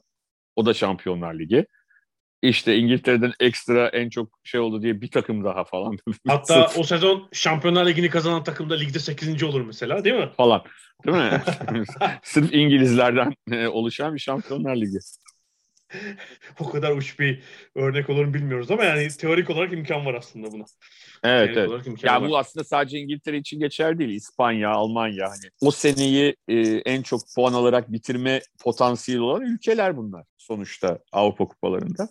[0.55, 1.65] o da Şampiyonlar Ligi
[2.43, 5.97] işte İngiltere'den ekstra en çok şey oldu diye bir takım daha falan.
[6.27, 9.43] Hatta o sezon Şampiyonlar Ligi'ni kazanan takım da ligde 8.
[9.43, 10.29] olur mesela değil mi?
[10.37, 10.63] Falan.
[11.05, 11.41] Değil mi?
[12.23, 14.97] Sırf İngilizlerden e, oluşan bir Şampiyonlar Ligi.
[16.59, 17.41] o kadar uç bir
[17.75, 20.63] örnek olur mu bilmiyoruz ama yani teorik olarak imkan var aslında buna.
[21.23, 22.03] Evet, teorik evet.
[22.03, 22.29] Ya var.
[22.29, 24.09] bu aslında sadece İngiltere için geçer değil.
[24.09, 30.25] İspanya, Almanya hani o seneyi e, en çok puan alarak bitirme potansiyeli olan ülkeler bunlar
[30.37, 32.09] sonuçta Avrupa kupalarında.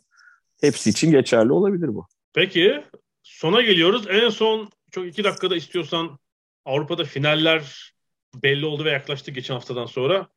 [0.60, 2.06] Hepsi için geçerli olabilir bu.
[2.34, 2.82] Peki
[3.22, 4.06] sona geliyoruz.
[4.08, 6.18] En son çok iki dakikada istiyorsan
[6.64, 7.92] Avrupa'da finaller
[8.34, 10.28] belli oldu ve yaklaştı geçen haftadan sonra.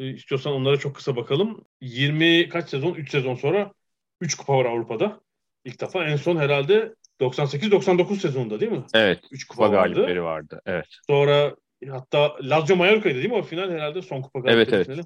[0.00, 1.64] E, istiyorsan onlara çok kısa bakalım.
[1.80, 2.94] 20 kaç sezon?
[2.94, 3.72] 3 sezon sonra
[4.20, 5.20] 3 kupa var Avrupa'da.
[5.64, 8.84] İlk defa en son herhalde 98-99 sezonunda değil mi?
[8.94, 9.20] Evet.
[9.30, 9.94] 3 kupa, kupa vardı.
[9.94, 10.60] galipleri vardı.
[10.66, 10.86] Evet.
[11.06, 11.56] Sonra
[11.88, 14.86] hatta Lazio Mallorca'ydı değil mi o final herhalde son kupa galipleri evet, evet.
[14.86, 15.02] finali.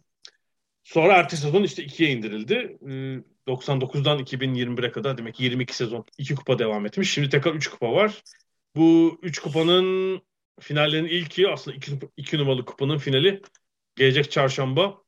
[0.85, 2.79] Sonra ertesi sezon işte ikiye indirildi.
[3.47, 7.13] 99'dan 2021'e kadar demek 22 sezon iki kupa devam etmiş.
[7.13, 8.23] Şimdi tekrar 3 kupa var.
[8.77, 10.21] Bu 3 kupanın
[10.61, 13.43] finallerinin ilki aslında 2 iki, iki numaralı kupanın finali
[13.97, 14.99] gelecek çarşamba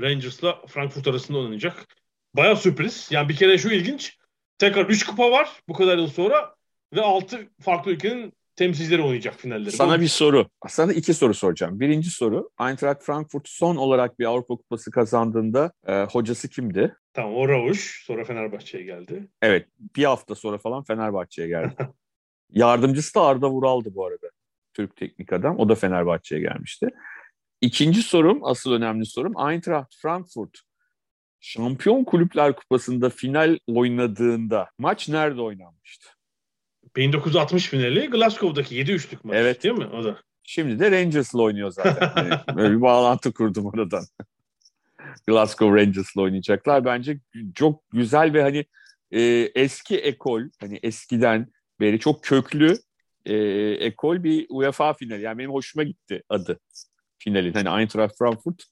[0.00, 1.86] Rangers'la Frankfurt arasında oynanacak.
[2.34, 3.08] Baya sürpriz.
[3.10, 4.18] Yani bir kere şu ilginç.
[4.58, 6.54] Tekrar 3 kupa var bu kadar yıl sonra
[6.94, 9.72] ve 6 farklı ülkenin temsilcileri oynayacak finalleri.
[9.72, 10.46] Sana bir soru.
[10.68, 11.80] Sana iki soru soracağım.
[11.80, 12.50] Birinci soru.
[12.60, 16.96] Eintracht Frankfurt son olarak bir Avrupa Kupası kazandığında e, hocası kimdi?
[17.12, 18.04] Tamam o Ravuş.
[18.06, 19.28] Sonra Fenerbahçe'ye geldi.
[19.42, 19.68] Evet.
[19.96, 21.74] Bir hafta sonra falan Fenerbahçe'ye geldi.
[22.50, 24.26] Yardımcısı da Arda Vural'dı bu arada.
[24.74, 25.58] Türk teknik adam.
[25.58, 26.88] O da Fenerbahçe'ye gelmişti.
[27.62, 29.50] İkinci sorum, asıl önemli sorum.
[29.50, 30.58] Eintracht Frankfurt
[31.40, 36.08] Şampiyon Kulüpler Kupası'nda final oynadığında maç nerede oynanmıştı?
[36.96, 39.62] 1960 finali Glasgow'daki 7-3'lük maç evet.
[39.62, 40.18] değil mi o da?
[40.42, 42.10] Şimdi de Rangers'la oynuyor zaten.
[42.16, 44.04] Yani böyle bir bağlantı kurdum oradan.
[45.26, 46.84] Glasgow Rangers'la oynayacaklar.
[46.84, 47.18] Bence
[47.54, 48.64] çok güzel ve hani
[49.10, 49.20] e,
[49.54, 52.78] eski ekol, hani eskiden beri çok köklü
[53.26, 53.34] e,
[53.86, 55.22] ekol bir UEFA finali.
[55.22, 56.58] Yani benim hoşuma gitti adı
[57.24, 57.52] finalin.
[57.52, 58.62] Hani Eintracht Frankfurt,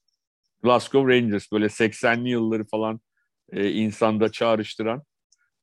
[0.62, 3.01] Glasgow Rangers böyle 80'li yılları falan
[3.53, 5.03] e, insanda çağrıştıran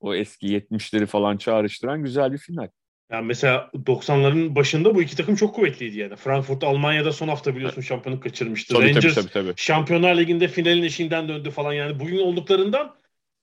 [0.00, 2.68] o eski 70'leri falan çağrıştıran güzel bir final.
[3.12, 6.16] Yani mesela 90'ların başında bu iki takım çok kuvvetliydi yani.
[6.16, 8.74] Frankfurt Almanya'da son hafta biliyorsun şampiyonluk kaçırmıştı.
[8.74, 9.52] Tabii, Rangers tabii, tabii, tabii.
[9.56, 12.00] Şampiyonlar Ligi'nde finalin eşiğinden döndü falan yani.
[12.00, 12.96] Bugün olduklarından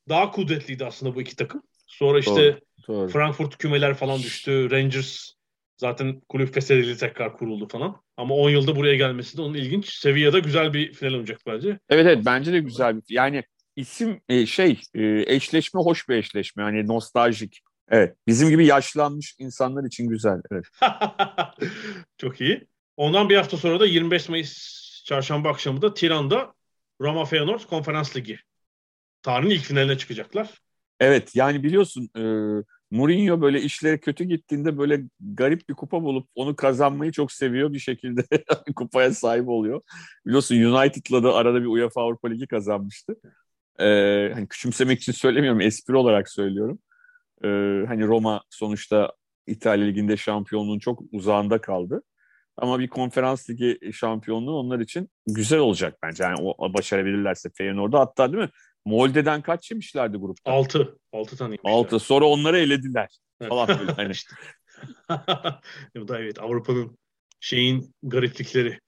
[0.09, 1.61] daha kudretliydi aslında bu iki takım.
[1.87, 3.07] Sonra işte doğru, doğru.
[3.07, 4.71] Frankfurt kümeler falan düştü.
[4.71, 5.31] Rangers
[5.77, 8.01] zaten kulüp feshedildi tekrar kuruldu falan.
[8.17, 9.93] Ama 10 yılda buraya gelmesi de onun ilginç.
[9.93, 11.79] Sevilla'da güzel bir final olacak bence.
[11.89, 13.43] Evet evet bence de güzel bir yani
[13.75, 17.61] isim e, şey e, eşleşme hoş bir eşleşme yani nostaljik.
[17.89, 20.41] Evet bizim gibi yaşlanmış insanlar için güzel.
[20.51, 20.65] Evet.
[22.17, 22.67] Çok iyi.
[22.97, 26.53] Ondan bir hafta sonra da 25 Mayıs çarşamba akşamı da Tiran'da
[27.01, 28.39] Roma Feyenoord Konferans Ligi.
[29.21, 30.49] Tarihin ilk finaline çıkacaklar.
[30.99, 32.23] Evet yani biliyorsun e,
[32.95, 37.79] Mourinho böyle işleri kötü gittiğinde böyle garip bir kupa bulup onu kazanmayı çok seviyor bir
[37.79, 38.23] şekilde
[38.75, 39.81] kupaya sahip oluyor.
[40.25, 43.15] Biliyorsun United'la da arada bir UEFA Avrupa Ligi kazanmıştı.
[43.79, 46.79] Ee, hani küçümsemek için söylemiyorum, espri olarak söylüyorum.
[47.43, 47.47] Ee,
[47.87, 49.13] hani Roma sonuçta
[49.47, 52.03] İtalya Ligi'nde şampiyonluğun çok uzağında kaldı.
[52.57, 56.23] Ama bir konferans ligi şampiyonluğu onlar için güzel olacak bence.
[56.23, 58.49] Yani o başarabilirlerse Feyenoord'da hatta değil mi?
[58.85, 60.51] Molde'den kaç yemişlerdi grupta?
[60.51, 60.97] Altı.
[61.13, 61.71] Altı tane yemişler.
[61.71, 61.99] Altı.
[61.99, 63.17] Sonra onları elediler.
[63.49, 64.13] Falan böyle hani.
[65.97, 66.97] Bu da evet Avrupa'nın
[67.39, 68.79] şeyin gariplikleri.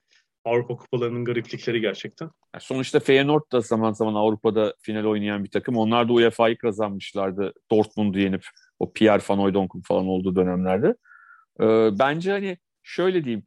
[0.44, 2.30] Avrupa kupalarının gariplikleri gerçekten.
[2.58, 5.76] Sonuçta Feyenoord da zaman zaman Avrupa'da final oynayan bir takım.
[5.76, 7.52] Onlar da UEFA'yı kazanmışlardı.
[7.70, 8.46] Dortmund'u yenip
[8.78, 10.94] o Pierre Van Hooydonk'un falan olduğu dönemlerde.
[11.60, 13.44] Ee, bence hani şöyle diyeyim.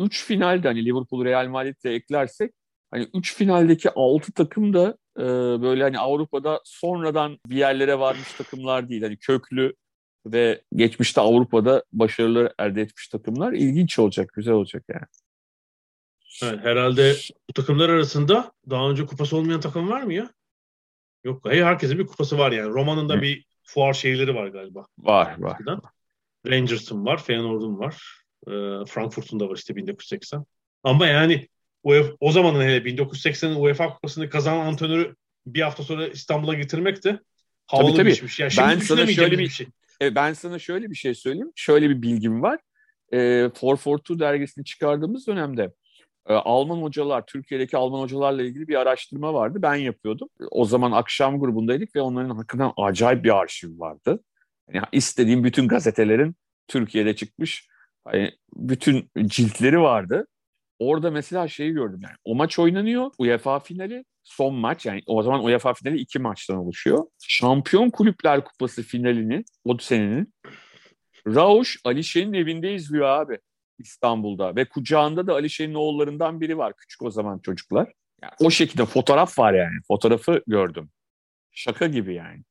[0.00, 2.54] Üç finalde hani Liverpool, Real Madrid'de eklersek
[2.94, 5.22] hani üç finaldeki altı takım da e,
[5.62, 9.02] böyle hani Avrupa'da sonradan bir yerlere varmış takımlar değil.
[9.02, 9.74] Hani köklü
[10.26, 15.06] ve geçmişte Avrupa'da başarılar elde etmiş takımlar ilginç olacak, güzel olacak yani.
[16.42, 17.14] Evet, herhalde
[17.48, 20.30] bu takımlar arasında daha önce kupası olmayan takım var mı ya?
[21.24, 21.40] Yok.
[21.44, 22.68] Hayır, herkesin bir kupası var yani.
[22.68, 23.22] Roma'nın da Hı.
[23.22, 24.86] bir fuar şeyleri var galiba.
[24.98, 25.58] Var, var.
[26.46, 28.22] Rangers'ın var, Feyenoord'un var.
[28.46, 28.50] E,
[28.86, 30.44] Frankfurt'un da var işte 1980.
[30.82, 31.48] Ama yani
[31.84, 35.14] UEFA, o zamanın hele 1980'in UEFA kupasını kazanan antrenörü
[35.46, 37.20] bir hafta sonra İstanbul'a getirmek de
[37.66, 38.22] havalı tabii, tabii.
[38.22, 38.44] bir şey.
[38.44, 39.66] Yani ben sana şöyle bir, şey.
[40.02, 41.52] ben sana şöyle bir şey söyleyeyim.
[41.54, 42.60] Şöyle bir bilgim var.
[43.12, 45.72] e, 442 dergisini çıkardığımız dönemde
[46.28, 49.58] e, Alman hocalar, Türkiye'deki Alman hocalarla ilgili bir araştırma vardı.
[49.62, 50.28] Ben yapıyordum.
[50.50, 54.20] O zaman akşam grubundaydık ve onların hakikaten acayip bir arşiv vardı.
[54.72, 56.36] Yani istediğim bütün gazetelerin
[56.68, 57.68] Türkiye'de çıkmış
[58.12, 60.26] yani bütün ciltleri vardı.
[60.78, 62.16] Orada mesela şeyi gördüm yani.
[62.24, 63.10] O maç oynanıyor.
[63.18, 67.04] UEFA finali son maç yani o zaman UEFA finali iki maçtan oluşuyor.
[67.22, 70.34] Şampiyon Kulüpler Kupası finalini o senenin
[71.26, 73.38] Rauş Alişe'nin evinde izliyor abi
[73.78, 77.92] İstanbul'da ve kucağında da Alişe'nin oğullarından biri var küçük o zaman çocuklar.
[78.22, 79.74] Yani o şekilde fotoğraf var yani.
[79.88, 80.90] Fotoğrafı gördüm.
[81.52, 82.42] Şaka gibi yani.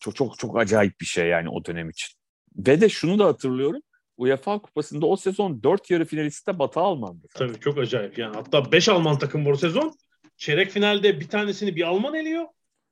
[0.00, 2.08] Çok çok çok acayip bir şey yani o dönem için.
[2.56, 3.82] Ve de şunu da hatırlıyorum.
[4.20, 7.26] UEFA Kupası'nda o sezon 4 yarı finalisti de Batı Alman'dı.
[7.34, 8.34] Tabii çok acayip yani.
[8.34, 9.92] Hatta 5 Alman takım bu sezon.
[10.36, 12.44] Çeyrek finalde bir tanesini bir Alman eliyor.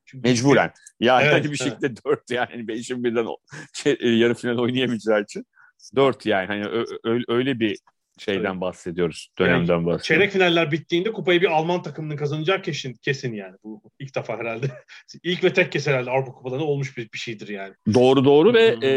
[0.05, 0.73] Çünkü Mecburen.
[1.01, 2.05] Yani evet, bir şekilde evet.
[2.05, 3.27] 4 yani 5'in birden
[4.19, 5.47] yarı final oynayamayacağı için
[5.97, 6.47] 4 yani.
[6.47, 6.85] Hani
[7.29, 7.79] öyle bir
[8.19, 8.61] şeyden evet.
[8.61, 9.29] bahsediyoruz.
[9.39, 10.05] Dönemden yani, bahsediyoruz.
[10.05, 13.57] Çeyrek finaller bittiğinde kupayı bir Alman takımının kazanacağı kesin kesin yani.
[13.65, 14.67] Bu ilk defa herhalde.
[15.23, 17.75] ilk ve tek kez herhalde Avrupa Kupalarında olmuş bir, bir şeydir yani.
[17.95, 18.91] Doğru doğru ve e,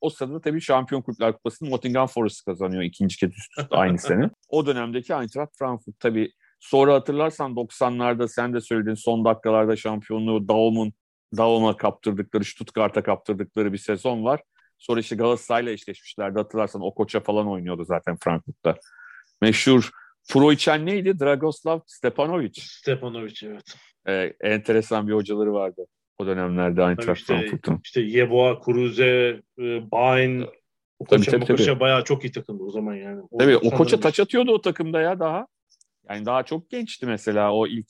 [0.00, 4.30] o sırada tabii Şampiyon Kulüpler Kupası'nı Nottingham Forest kazanıyor ikinci kez üst üste aynı sene.
[4.48, 10.92] O dönemdeki Eintracht Frankfurt tabii sonra hatırlarsan 90'larda sen de söyledin son dakikalarda şampiyonluğu Daum'un
[11.36, 14.40] Daum'a kaptırdıkları, Stuttgart'a kaptırdıkları bir sezon var.
[14.82, 16.38] Sonra işte Galatasaray'la eşleşmişlerdi.
[16.38, 18.76] Hatırlarsan o koça falan oynuyordu zaten Frankfurt'ta.
[19.40, 19.90] Meşhur
[20.30, 20.50] Pro
[20.84, 21.20] neydi?
[21.20, 22.52] Dragoslav Stepanovic.
[22.54, 23.74] Stepanovic evet.
[24.08, 25.86] Ee, enteresan bir hocaları vardı
[26.18, 27.80] o dönemlerde Eintracht işte, Frankfurt'un.
[27.84, 29.40] İşte Yeboah, Kruse,
[29.92, 30.46] Bain,
[30.98, 31.80] o koça, tabii, tabii, tabii.
[31.80, 33.22] bayağı çok iyi takımdı o zaman yani.
[33.30, 35.46] O tabii o koça taç atıyordu o takımda ya daha.
[36.08, 37.88] Yani daha çok gençti mesela o ilk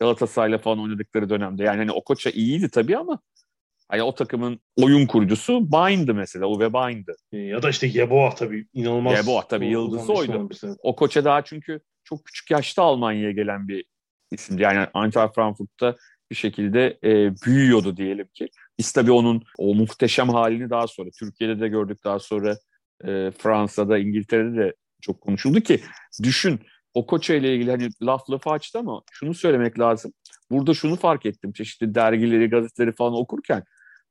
[0.00, 1.64] Galatasaray'la falan oynadıkları dönemde.
[1.64, 3.20] Yani hani o koça iyiydi tabii ama
[3.88, 6.46] Hani o takımın oyun kurucusu Bind'ı mesela.
[6.46, 7.16] Uwe Bind'ı.
[7.32, 9.18] Ee, ya da işte Yeboah tabii inanılmaz.
[9.18, 10.48] Yeboah tabii yıldızı oydu.
[10.82, 13.84] O koça daha çünkü çok küçük yaşta Almanya'ya gelen bir
[14.30, 14.62] isimdi.
[14.62, 15.96] Yani Eintracht Frankfurt'ta
[16.30, 18.48] bir şekilde e, büyüyordu diyelim ki.
[18.78, 22.56] Biz tabii onun o muhteşem halini daha sonra Türkiye'de de gördük daha sonra
[23.04, 25.80] e, Fransa'da, İngiltere'de de çok konuşuldu ki
[26.22, 26.60] düşün
[26.94, 30.12] o koça ile ilgili hani laf lafı açtı ama şunu söylemek lazım.
[30.54, 33.64] Burada şunu fark ettim çeşitli dergileri, gazeteleri falan okurken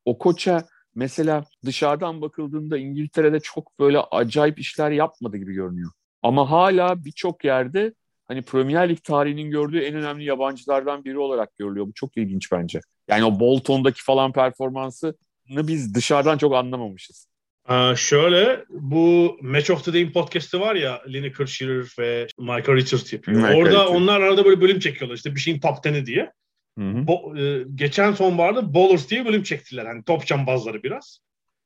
[0.06, 0.66] o koça
[0.96, 5.92] mesela dışarıdan bakıldığında İngiltere'de çok böyle acayip işler yapmadı gibi görünüyor.
[6.22, 7.94] Ama hala birçok yerde
[8.26, 11.88] hani Premier Lig tarihinin gördüğü en önemli yabancılardan biri olarak görülüyor.
[11.88, 12.80] Bu çok ilginç bence.
[13.08, 15.14] Yani o Bolton'daki falan performansını
[15.50, 17.28] biz dışarıdan çok anlamamışız.
[17.70, 23.14] Ee, şöyle bu Match of the Day podcast'ı var ya Lineker Shearer ve Michael Richards
[23.14, 23.38] yapıyor.
[23.38, 23.92] Michael Orada Richards.
[23.92, 26.32] onlar arada böyle bölüm çekiyorlar işte bir şeyin top 10'i diye.
[26.78, 29.86] Bo, e, geçen sonbaharda Bowlers diye bölüm çektiler.
[29.86, 31.20] Hani top cambazları biraz.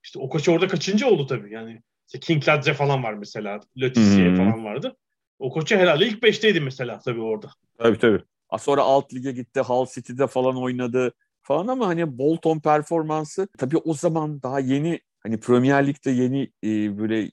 [0.03, 1.53] İşte o koç orada kaçıncı oldu tabii.
[1.53, 3.59] Yani işte King Ladze falan var mesela.
[3.81, 4.95] Letizier falan vardı.
[5.39, 7.49] O koça herhalde ilk beşteydi mesela tabii orada.
[7.77, 8.21] Tabii tabii.
[8.59, 9.59] Sonra alt lige gitti.
[9.59, 15.39] Hull City'de falan oynadı falan ama hani Bolton performansı tabii o zaman daha yeni hani
[15.39, 17.31] Premier Lig'de yeni e, böyle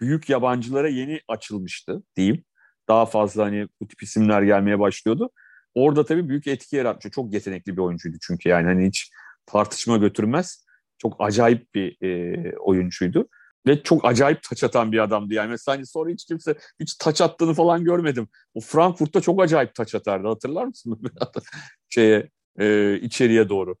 [0.00, 2.44] büyük yabancılara yeni açılmıştı diyeyim.
[2.88, 5.30] Daha fazla hani bu tip isimler gelmeye başlıyordu.
[5.74, 7.14] Orada tabii büyük etki yaratmış.
[7.14, 9.10] Çok yetenekli bir oyuncuydu çünkü yani hani hiç
[9.46, 10.64] tartışma götürmez.
[10.98, 13.28] Çok acayip bir e, oyuncuydu.
[13.66, 15.34] Ve çok acayip taç atan bir adamdı.
[15.34, 18.28] Yani mesela hani sonra hiç kimse hiç taç attığını falan görmedim.
[18.54, 20.28] O Frankfurt'ta çok acayip taç atardı.
[20.28, 21.00] Hatırlar mısın?
[21.88, 23.76] Şeye, e, içeriye doğru.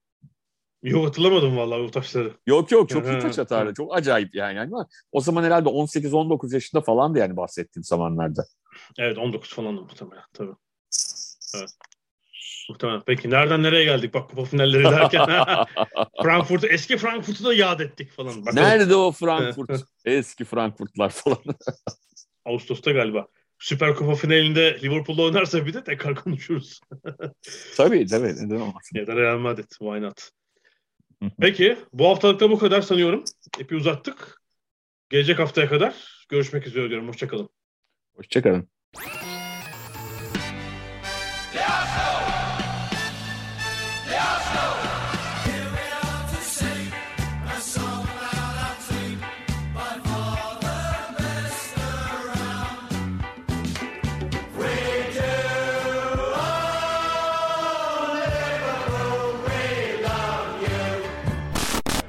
[0.82, 2.32] Yok hatırlamadım vallahi bu taşları.
[2.46, 3.74] Yok yok çok iyi taç atardı.
[3.74, 4.60] Çok acayip yani.
[4.60, 8.44] Ama o zaman herhalde 18-19 yaşında falandı yani bahsettiğim zamanlarda.
[8.98, 10.52] Evet 19 falan muhtemelen tabii.
[11.56, 11.70] Evet.
[12.70, 13.02] Muhtemelen.
[13.06, 15.26] Peki nereden nereye geldik bak kupa finalleri derken.
[16.22, 18.46] Frankfurt eski Frankfurt'u da yad ettik falan.
[18.46, 19.70] Bak, Nerede o Frankfurt?
[20.04, 21.38] eski Frankfurtlar falan.
[22.44, 23.26] Ağustos'ta galiba.
[23.58, 26.80] Süper Kupa finalinde Liverpool'da oynarsa bir de tekrar konuşuruz.
[27.76, 28.26] tabii tabii.
[28.26, 28.98] Neden olmasın?
[28.98, 29.70] Ya da Real Madrid.
[29.70, 30.30] Why not?
[31.40, 33.24] Peki bu haftalıkta bu kadar sanıyorum.
[33.58, 34.42] Epey uzattık.
[35.10, 37.08] Gelecek haftaya kadar görüşmek üzere diyorum.
[37.08, 37.48] Hoşçakalın.
[38.16, 38.68] Hoşçakalın.